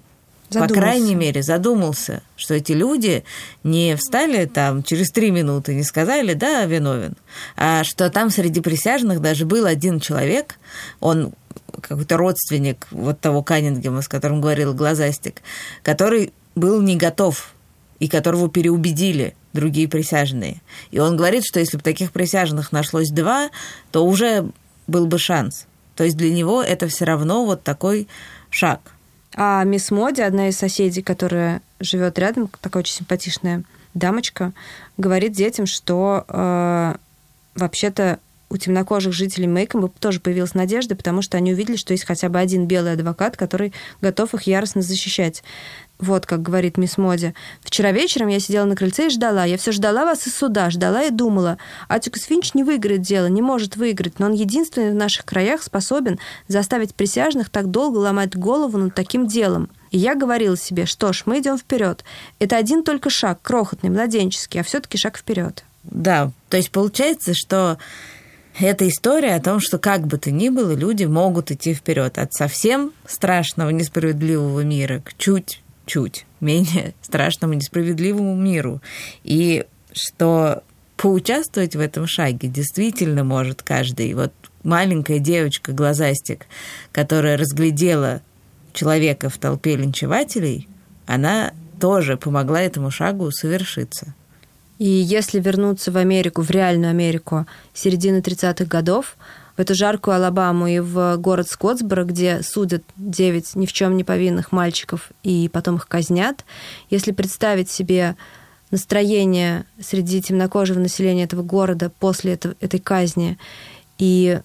задумался. 0.50 0.74
по 0.74 0.80
крайней 0.80 1.14
мере, 1.14 1.42
задумался, 1.42 2.22
что 2.36 2.54
эти 2.54 2.72
люди 2.72 3.24
не 3.62 3.96
встали 3.96 4.46
там 4.46 4.82
через 4.82 5.10
три 5.10 5.30
минуты, 5.30 5.74
не 5.74 5.82
сказали, 5.82 6.34
да, 6.34 6.64
виновен, 6.64 7.16
а 7.56 7.84
что 7.84 8.10
там 8.10 8.30
среди 8.30 8.60
присяжных 8.60 9.20
даже 9.20 9.46
был 9.46 9.66
один 9.66 10.00
человек, 10.00 10.58
он 11.00 11.32
какой-то 11.80 12.16
родственник 12.16 12.86
вот 12.90 13.20
того 13.20 13.42
Каннингема, 13.42 14.02
с 14.02 14.08
которым 14.08 14.40
говорил 14.40 14.74
Глазастик, 14.74 15.42
который 15.82 16.32
был 16.54 16.80
не 16.80 16.96
готов 16.96 17.52
и 17.98 18.08
которого 18.08 18.48
переубедили 18.48 19.34
другие 19.52 19.88
присяжные. 19.88 20.60
И 20.90 20.98
он 20.98 21.16
говорит, 21.16 21.44
что 21.44 21.60
если 21.60 21.76
бы 21.76 21.82
таких 21.82 22.12
присяжных 22.12 22.72
нашлось 22.72 23.10
два, 23.10 23.50
то 23.92 24.04
уже 24.04 24.50
был 24.86 25.06
бы 25.06 25.18
шанс. 25.18 25.66
То 25.96 26.04
есть 26.04 26.16
для 26.16 26.32
него 26.32 26.62
это 26.62 26.88
все 26.88 27.04
равно 27.04 27.44
вот 27.44 27.62
такой 27.62 28.08
шаг. 28.50 28.80
А 29.36 29.64
мисс 29.64 29.90
Моди, 29.90 30.22
одна 30.22 30.48
из 30.48 30.56
соседей, 30.56 31.02
которая 31.02 31.60
живет 31.80 32.18
рядом, 32.18 32.48
такая 32.60 32.82
очень 32.82 32.94
симпатичная 32.94 33.64
дамочка, 33.94 34.52
говорит 34.96 35.32
детям, 35.32 35.66
что 35.66 36.24
э, 36.28 36.94
вообще-то 37.56 38.18
у 38.54 38.56
темнокожих 38.56 39.12
жителей 39.12 39.48
Мейкома 39.48 39.88
тоже 39.88 40.20
появилась 40.20 40.54
надежда, 40.54 40.94
потому 40.94 41.22
что 41.22 41.36
они 41.36 41.52
увидели, 41.52 41.76
что 41.76 41.92
есть 41.92 42.04
хотя 42.04 42.28
бы 42.28 42.38
один 42.38 42.66
белый 42.66 42.92
адвокат, 42.92 43.36
который 43.36 43.72
готов 44.00 44.32
их 44.34 44.42
яростно 44.44 44.80
защищать. 44.80 45.42
Вот 45.98 46.24
как 46.26 46.42
говорит 46.42 46.76
мисс 46.76 46.96
Моди. 46.96 47.34
Вчера 47.62 47.90
вечером 47.92 48.28
я 48.28 48.38
сидела 48.38 48.64
на 48.64 48.76
крыльце 48.76 49.06
и 49.06 49.10
ждала. 49.10 49.44
Я 49.44 49.58
все 49.58 49.72
ждала 49.72 50.04
вас 50.04 50.26
из 50.26 50.34
суда, 50.34 50.70
ждала 50.70 51.02
и 51.02 51.10
думала. 51.10 51.58
Атикус 51.88 52.22
Финч 52.22 52.54
не 52.54 52.62
выиграет 52.62 53.02
дело, 53.02 53.26
не 53.26 53.42
может 53.42 53.76
выиграть, 53.76 54.18
но 54.18 54.26
он 54.26 54.32
единственный 54.32 54.92
в 54.92 54.96
наших 54.96 55.24
краях 55.24 55.62
способен 55.62 56.18
заставить 56.46 56.94
присяжных 56.94 57.50
так 57.50 57.70
долго 57.70 57.98
ломать 57.98 58.36
голову 58.36 58.78
над 58.78 58.94
таким 58.94 59.26
делом. 59.26 59.68
И 59.90 59.98
я 59.98 60.14
говорила 60.14 60.56
себе, 60.56 60.86
что 60.86 61.12
ж, 61.12 61.22
мы 61.26 61.40
идем 61.40 61.58
вперед. 61.58 62.04
Это 62.38 62.56
один 62.56 62.82
только 62.84 63.10
шаг, 63.10 63.40
крохотный, 63.42 63.90
младенческий, 63.90 64.60
а 64.60 64.64
все-таки 64.64 64.98
шаг 64.98 65.16
вперед. 65.16 65.64
Да, 65.84 66.32
то 66.48 66.56
есть 66.56 66.70
получается, 66.70 67.34
что 67.34 67.78
это 68.58 68.88
история 68.88 69.34
о 69.34 69.40
том, 69.40 69.60
что 69.60 69.78
как 69.78 70.06
бы 70.06 70.18
то 70.18 70.30
ни 70.30 70.48
было, 70.48 70.72
люди 70.72 71.04
могут 71.04 71.50
идти 71.50 71.74
вперед 71.74 72.18
от 72.18 72.32
совсем 72.32 72.92
страшного, 73.06 73.70
несправедливого 73.70 74.60
мира 74.60 75.02
к 75.04 75.16
чуть 75.16 75.60
чуть 75.86 76.26
менее 76.40 76.94
страшному 77.02 77.54
несправедливому 77.54 78.34
миру. 78.34 78.80
И 79.22 79.64
что 79.92 80.62
поучаствовать 80.96 81.76
в 81.76 81.80
этом 81.80 82.06
шаге 82.06 82.48
действительно 82.48 83.24
может 83.24 83.62
каждый. 83.62 84.14
Вот 84.14 84.32
маленькая 84.62 85.18
девочка, 85.18 85.72
глазастик, 85.72 86.46
которая 86.92 87.36
разглядела 87.36 88.22
человека 88.72 89.28
в 89.28 89.38
толпе 89.38 89.76
линчевателей, 89.76 90.68
она 91.06 91.52
тоже 91.80 92.16
помогла 92.16 92.62
этому 92.62 92.90
шагу 92.90 93.30
совершиться. 93.30 94.14
И 94.78 94.86
если 94.86 95.40
вернуться 95.40 95.92
в 95.92 95.96
Америку, 95.96 96.42
в 96.42 96.50
реальную 96.50 96.90
Америку 96.90 97.46
середины 97.72 98.18
30-х 98.18 98.64
годов, 98.64 99.16
в 99.56 99.60
эту 99.60 99.74
жаркую 99.74 100.16
Алабаму 100.16 100.66
и 100.66 100.80
в 100.80 101.16
город 101.16 101.48
Скотсборо, 101.48 102.04
где 102.04 102.42
судят 102.42 102.82
девять 102.96 103.54
ни 103.54 103.66
в 103.66 103.72
чем 103.72 103.96
не 103.96 104.02
повинных 104.02 104.50
мальчиков 104.50 105.10
и 105.22 105.48
потом 105.52 105.76
их 105.76 105.86
казнят. 105.86 106.44
Если 106.90 107.12
представить 107.12 107.70
себе 107.70 108.16
настроение 108.72 109.64
среди 109.80 110.20
темнокожего 110.20 110.80
населения 110.80 111.24
этого 111.24 111.42
города 111.42 111.92
после 112.00 112.32
этого, 112.32 112.56
этой 112.60 112.80
казни 112.80 113.38
и, 113.98 114.40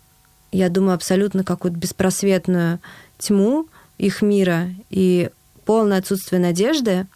я 0.52 0.70
думаю, 0.70 0.94
абсолютно 0.94 1.44
какую-то 1.44 1.80
беспросветную 1.80 2.80
тьму 3.18 3.68
их 3.98 4.22
мира 4.22 4.70
и 4.92 5.32
полное 5.65 5.98
отсутствие 5.98 6.39
надежды, 6.39 7.08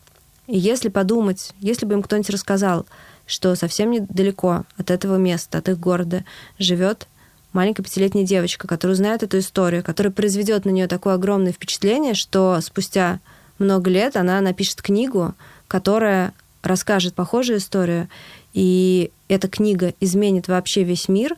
и 0.47 0.57
если 0.57 0.89
подумать, 0.89 1.53
если 1.59 1.85
бы 1.85 1.93
им 1.93 2.03
кто-нибудь 2.03 2.29
рассказал, 2.29 2.85
что 3.25 3.55
совсем 3.55 3.91
недалеко 3.91 4.65
от 4.77 4.91
этого 4.91 5.17
места, 5.17 5.59
от 5.59 5.69
их 5.69 5.79
города 5.79 6.25
живет 6.59 7.07
маленькая 7.53 7.83
пятилетняя 7.83 8.25
девочка, 8.25 8.67
которая 8.67 8.95
знает 8.95 9.23
эту 9.23 9.39
историю, 9.39 9.83
которая 9.83 10.11
произведет 10.11 10.65
на 10.65 10.71
нее 10.71 10.87
такое 10.87 11.13
огромное 11.13 11.53
впечатление, 11.53 12.15
что 12.15 12.59
спустя 12.61 13.19
много 13.59 13.89
лет 13.89 14.17
она 14.17 14.41
напишет 14.41 14.81
книгу, 14.81 15.35
которая 15.67 16.33
расскажет 16.61 17.13
похожую 17.13 17.59
историю, 17.59 18.09
и 18.53 19.11
эта 19.27 19.47
книга 19.47 19.93
изменит 19.99 20.47
вообще 20.47 20.83
весь 20.83 21.07
мир, 21.07 21.35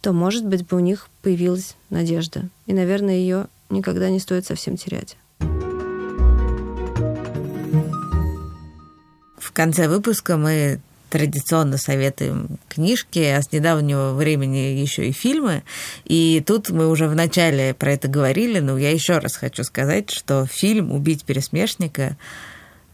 то, 0.00 0.12
может 0.12 0.44
быть, 0.46 0.66
бы 0.66 0.76
у 0.76 0.80
них 0.80 1.08
появилась 1.22 1.76
надежда. 1.90 2.48
И, 2.66 2.72
наверное, 2.72 3.16
ее 3.16 3.46
никогда 3.70 4.08
не 4.10 4.20
стоит 4.20 4.46
совсем 4.46 4.76
терять. 4.76 5.16
Конце 9.58 9.88
выпуска 9.88 10.36
мы 10.36 10.78
традиционно 11.10 11.78
советуем 11.78 12.60
книжки, 12.68 13.18
а 13.18 13.42
с 13.42 13.50
недавнего 13.50 14.12
времени 14.12 14.78
еще 14.78 15.08
и 15.08 15.12
фильмы. 15.12 15.64
И 16.04 16.40
тут 16.46 16.70
мы 16.70 16.88
уже 16.88 17.08
в 17.08 17.16
начале 17.16 17.74
про 17.74 17.94
это 17.94 18.06
говорили, 18.06 18.60
но 18.60 18.78
я 18.78 18.92
еще 18.92 19.18
раз 19.18 19.34
хочу 19.34 19.64
сказать, 19.64 20.10
что 20.10 20.46
фильм 20.46 20.92
«Убить 20.92 21.24
пересмешника» 21.24 22.16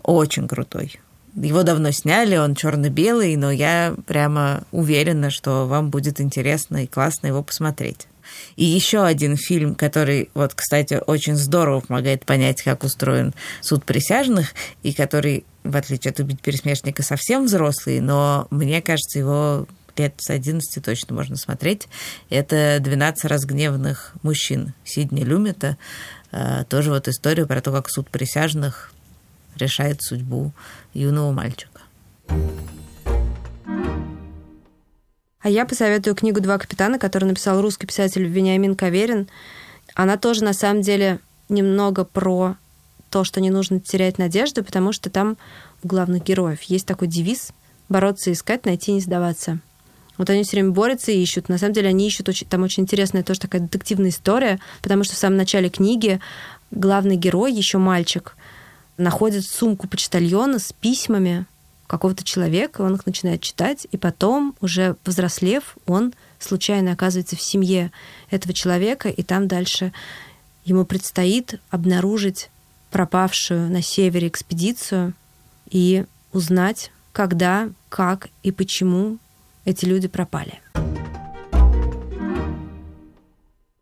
очень 0.02 0.48
крутой. 0.48 0.98
Его 1.36 1.64
давно 1.64 1.90
сняли, 1.90 2.36
он 2.38 2.54
черно-белый, 2.54 3.36
но 3.36 3.50
я 3.50 3.94
прямо 4.06 4.62
уверена, 4.72 5.28
что 5.28 5.66
вам 5.66 5.90
будет 5.90 6.18
интересно 6.18 6.84
и 6.84 6.86
классно 6.86 7.26
его 7.26 7.42
посмотреть. 7.42 8.06
И 8.56 8.64
еще 8.64 9.04
один 9.04 9.36
фильм, 9.36 9.74
который, 9.74 10.30
вот, 10.34 10.54
кстати, 10.54 11.00
очень 11.06 11.36
здорово 11.36 11.80
помогает 11.80 12.24
понять, 12.24 12.62
как 12.62 12.84
устроен 12.84 13.34
суд 13.60 13.84
присяжных, 13.84 14.54
и 14.82 14.92
который, 14.92 15.44
в 15.62 15.76
отличие 15.76 16.12
от 16.12 16.20
«Убить 16.20 16.40
пересмешника», 16.40 17.02
совсем 17.02 17.46
взрослый, 17.46 18.00
но 18.00 18.46
мне 18.50 18.80
кажется, 18.82 19.18
его 19.18 19.66
лет 19.96 20.14
с 20.18 20.30
11 20.30 20.84
точно 20.84 21.14
можно 21.14 21.36
смотреть. 21.36 21.88
Это 22.30 22.78
«12 22.78 23.14
разгневанных 23.24 24.14
мужчин» 24.22 24.74
Сидни 24.84 25.22
Люмета. 25.22 25.76
Э, 26.32 26.64
тоже 26.68 26.90
вот 26.90 27.08
история 27.08 27.46
про 27.46 27.60
то, 27.60 27.72
как 27.72 27.88
суд 27.88 28.08
присяжных 28.10 28.92
решает 29.56 30.02
судьбу 30.02 30.52
юного 30.92 31.32
мальчика. 31.32 31.80
А 35.44 35.50
я 35.50 35.66
посоветую 35.66 36.16
книгу 36.16 36.40
«Два 36.40 36.56
капитана», 36.56 36.98
которую 36.98 37.28
написал 37.28 37.60
русский 37.60 37.86
писатель 37.86 38.24
Вениамин 38.24 38.74
Каверин. 38.74 39.28
Она 39.94 40.16
тоже, 40.16 40.42
на 40.42 40.54
самом 40.54 40.80
деле, 40.80 41.20
немного 41.50 42.04
про 42.06 42.56
то, 43.10 43.24
что 43.24 43.42
не 43.42 43.50
нужно 43.50 43.78
терять 43.78 44.16
надежду, 44.16 44.64
потому 44.64 44.92
что 44.92 45.10
там 45.10 45.36
у 45.82 45.88
главных 45.88 46.24
героев 46.24 46.62
есть 46.62 46.86
такой 46.86 47.08
девиз 47.08 47.50
«бороться, 47.90 48.32
искать, 48.32 48.64
найти, 48.64 48.92
не 48.92 49.02
сдаваться». 49.02 49.58
Вот 50.16 50.30
они 50.30 50.44
все 50.44 50.56
время 50.56 50.70
борются 50.70 51.12
и 51.12 51.20
ищут. 51.20 51.50
На 51.50 51.58
самом 51.58 51.74
деле 51.74 51.90
они 51.90 52.06
ищут 52.06 52.26
очень, 52.30 52.46
там 52.46 52.62
очень 52.62 52.84
интересная 52.84 53.22
тоже 53.22 53.40
такая 53.40 53.60
детективная 53.60 54.08
история, 54.08 54.60
потому 54.80 55.04
что 55.04 55.14
в 55.14 55.18
самом 55.18 55.36
начале 55.36 55.68
книги 55.68 56.20
главный 56.70 57.16
герой, 57.16 57.52
еще 57.52 57.76
мальчик, 57.76 58.34
находит 58.96 59.44
сумку 59.44 59.88
почтальона 59.88 60.58
с 60.58 60.72
письмами 60.72 61.44
какого-то 61.94 62.24
человека, 62.24 62.82
он 62.82 62.94
их 62.94 63.06
начинает 63.06 63.40
читать, 63.40 63.86
и 63.90 63.96
потом, 63.96 64.54
уже 64.60 64.94
повзрослев, 65.04 65.76
он 65.86 66.12
случайно 66.38 66.92
оказывается 66.92 67.36
в 67.36 67.42
семье 67.42 67.90
этого 68.30 68.52
человека, 68.52 69.08
и 69.08 69.22
там 69.22 69.48
дальше 69.48 69.92
ему 70.64 70.84
предстоит 70.84 71.60
обнаружить 71.70 72.50
пропавшую 72.90 73.70
на 73.70 73.82
севере 73.82 74.28
экспедицию 74.28 75.14
и 75.70 76.04
узнать, 76.32 76.90
когда, 77.12 77.70
как 77.88 78.28
и 78.42 78.50
почему 78.50 79.18
эти 79.64 79.84
люди 79.84 80.08
пропали. 80.08 80.60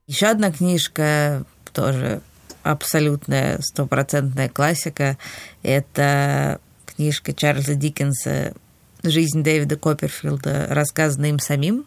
Еще 0.07 0.27
одна 0.27 0.53
книжка 0.53 1.45
тоже 1.73 2.21
абсолютная 2.63 3.59
стопроцентная 3.61 4.49
классика. 4.49 5.19
Это 5.63 6.61
книжка 6.97 7.33
Чарльза 7.33 7.75
Диккенса 7.75 8.55
«Жизнь 9.03 9.43
Дэвида 9.43 9.77
Копперфилда», 9.77 10.69
рассказанная 10.71 11.31
им 11.31 11.39
самим. 11.39 11.87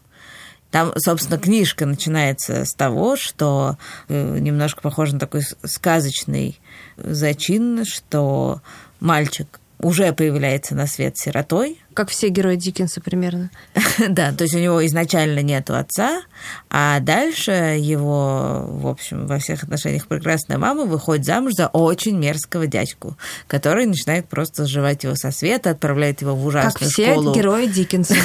Там, 0.71 0.91
собственно, 0.97 1.39
книжка 1.39 1.85
начинается 1.85 2.65
с 2.65 2.73
того, 2.73 3.15
что 3.15 3.77
э, 4.09 4.39
немножко 4.39 4.81
похоже 4.81 5.13
на 5.13 5.19
такой 5.19 5.43
сказочный 5.63 6.59
зачин, 6.97 7.85
что 7.85 8.61
мальчик 8.99 9.59
уже 9.79 10.13
появляется 10.13 10.75
на 10.75 10.87
свет 10.87 11.17
сиротой. 11.17 11.81
Как 11.93 12.09
все 12.09 12.27
герои 12.29 12.55
Диккенса 12.55 13.01
примерно. 13.01 13.51
да, 14.09 14.33
то 14.33 14.43
есть 14.43 14.55
у 14.55 14.59
него 14.59 14.85
изначально 14.85 15.41
нет 15.41 15.69
отца, 15.69 16.21
а 16.69 16.99
дальше 16.99 17.51
его, 17.79 18.65
в 18.67 18.87
общем, 18.87 19.27
во 19.27 19.39
всех 19.39 19.63
отношениях 19.63 20.07
прекрасная 20.07 20.57
мама 20.57 20.85
выходит 20.85 21.25
замуж 21.25 21.53
за 21.53 21.67
очень 21.67 22.17
мерзкого 22.17 22.67
дядьку, 22.67 23.17
который 23.47 23.85
начинает 23.85 24.27
просто 24.27 24.65
сживать 24.65 25.03
его 25.03 25.15
со 25.15 25.31
света, 25.31 25.71
отправляет 25.71 26.21
его 26.21 26.35
в 26.35 26.45
ужасную 26.45 26.73
как 26.73 26.89
все 26.89 27.11
школу. 27.13 27.33
герои 27.33 27.67
Диккенса. 27.67 28.15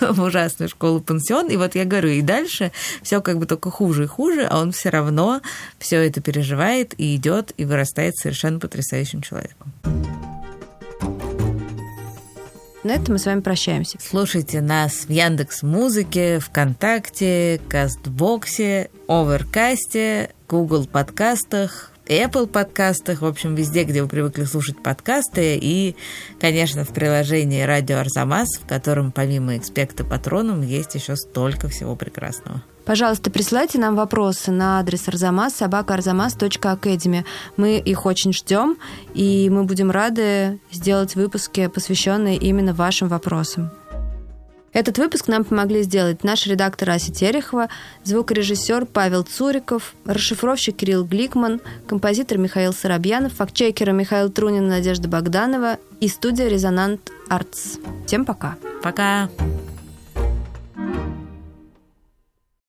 в 0.00 0.22
ужасную 0.22 0.68
школу-пансион. 0.68 1.48
И 1.48 1.56
вот 1.56 1.74
я 1.74 1.84
говорю, 1.84 2.10
и 2.10 2.22
дальше 2.22 2.72
все 3.02 3.20
как 3.20 3.38
бы 3.38 3.46
только 3.46 3.70
хуже 3.70 4.04
и 4.04 4.06
хуже, 4.06 4.46
а 4.48 4.60
он 4.60 4.72
все 4.72 4.90
равно 4.90 5.40
все 5.78 6.00
это 6.06 6.20
переживает 6.20 6.94
и 6.98 7.16
идет 7.16 7.52
и 7.56 7.64
вырастает 7.64 8.16
совершенно 8.16 8.58
потрясающим 8.58 9.22
человеком. 9.22 9.72
На 12.86 12.92
этом 12.92 13.14
мы 13.14 13.18
с 13.18 13.26
вами 13.26 13.40
прощаемся. 13.40 13.98
Слушайте 14.00 14.60
нас 14.60 15.06
в 15.06 15.10
Яндекс 15.10 15.64
Музыке, 15.64 16.38
ВКонтакте, 16.38 17.60
Кастбоксе, 17.68 18.90
Оверкасте, 19.08 20.30
Google 20.48 20.86
подкастах, 20.86 21.90
Apple 22.08 22.46
подкастах, 22.46 23.22
в 23.22 23.26
общем, 23.26 23.54
везде, 23.54 23.84
где 23.84 24.02
вы 24.02 24.08
привыкли 24.08 24.44
слушать 24.44 24.82
подкасты, 24.82 25.58
и, 25.60 25.96
конечно, 26.40 26.84
в 26.84 26.88
приложении 26.88 27.62
«Радио 27.62 27.98
Арзамас», 27.98 28.48
в 28.58 28.66
котором 28.66 29.10
помимо 29.10 29.56
«Экспекта 29.56 30.04
Патроном» 30.04 30.62
есть 30.62 30.94
еще 30.94 31.16
столько 31.16 31.68
всего 31.68 31.96
прекрасного. 31.96 32.62
Пожалуйста, 32.84 33.32
присылайте 33.32 33.80
нам 33.80 33.96
вопросы 33.96 34.52
на 34.52 34.78
адрес 34.78 35.08
арзамас 35.08 35.56
собакаарзамас.академи. 35.56 37.24
Мы 37.56 37.78
их 37.78 38.06
очень 38.06 38.32
ждем, 38.32 38.78
и 39.12 39.50
мы 39.50 39.64
будем 39.64 39.90
рады 39.90 40.60
сделать 40.70 41.16
выпуски, 41.16 41.66
посвященные 41.66 42.36
именно 42.36 42.72
вашим 42.72 43.08
вопросам. 43.08 43.72
Этот 44.76 44.98
выпуск 44.98 45.26
нам 45.28 45.42
помогли 45.42 45.82
сделать 45.82 46.22
наш 46.22 46.46
редактор 46.46 46.90
Ася 46.90 47.10
Терехова, 47.10 47.70
звукорежиссер 48.04 48.84
Павел 48.84 49.22
Цуриков, 49.22 49.94
расшифровщик 50.04 50.76
Кирилл 50.76 51.06
Гликман, 51.06 51.62
композитор 51.88 52.36
Михаил 52.36 52.74
Соробьянов, 52.74 53.32
фактчекеры 53.32 53.94
Михаил 53.94 54.28
Трунин, 54.28 54.68
Надежда 54.68 55.08
Богданова 55.08 55.78
и 56.00 56.08
студия 56.08 56.48
«Резонант 56.48 57.10
Артс». 57.30 57.78
Всем 58.06 58.26
пока. 58.26 58.56
Пока. 58.82 59.30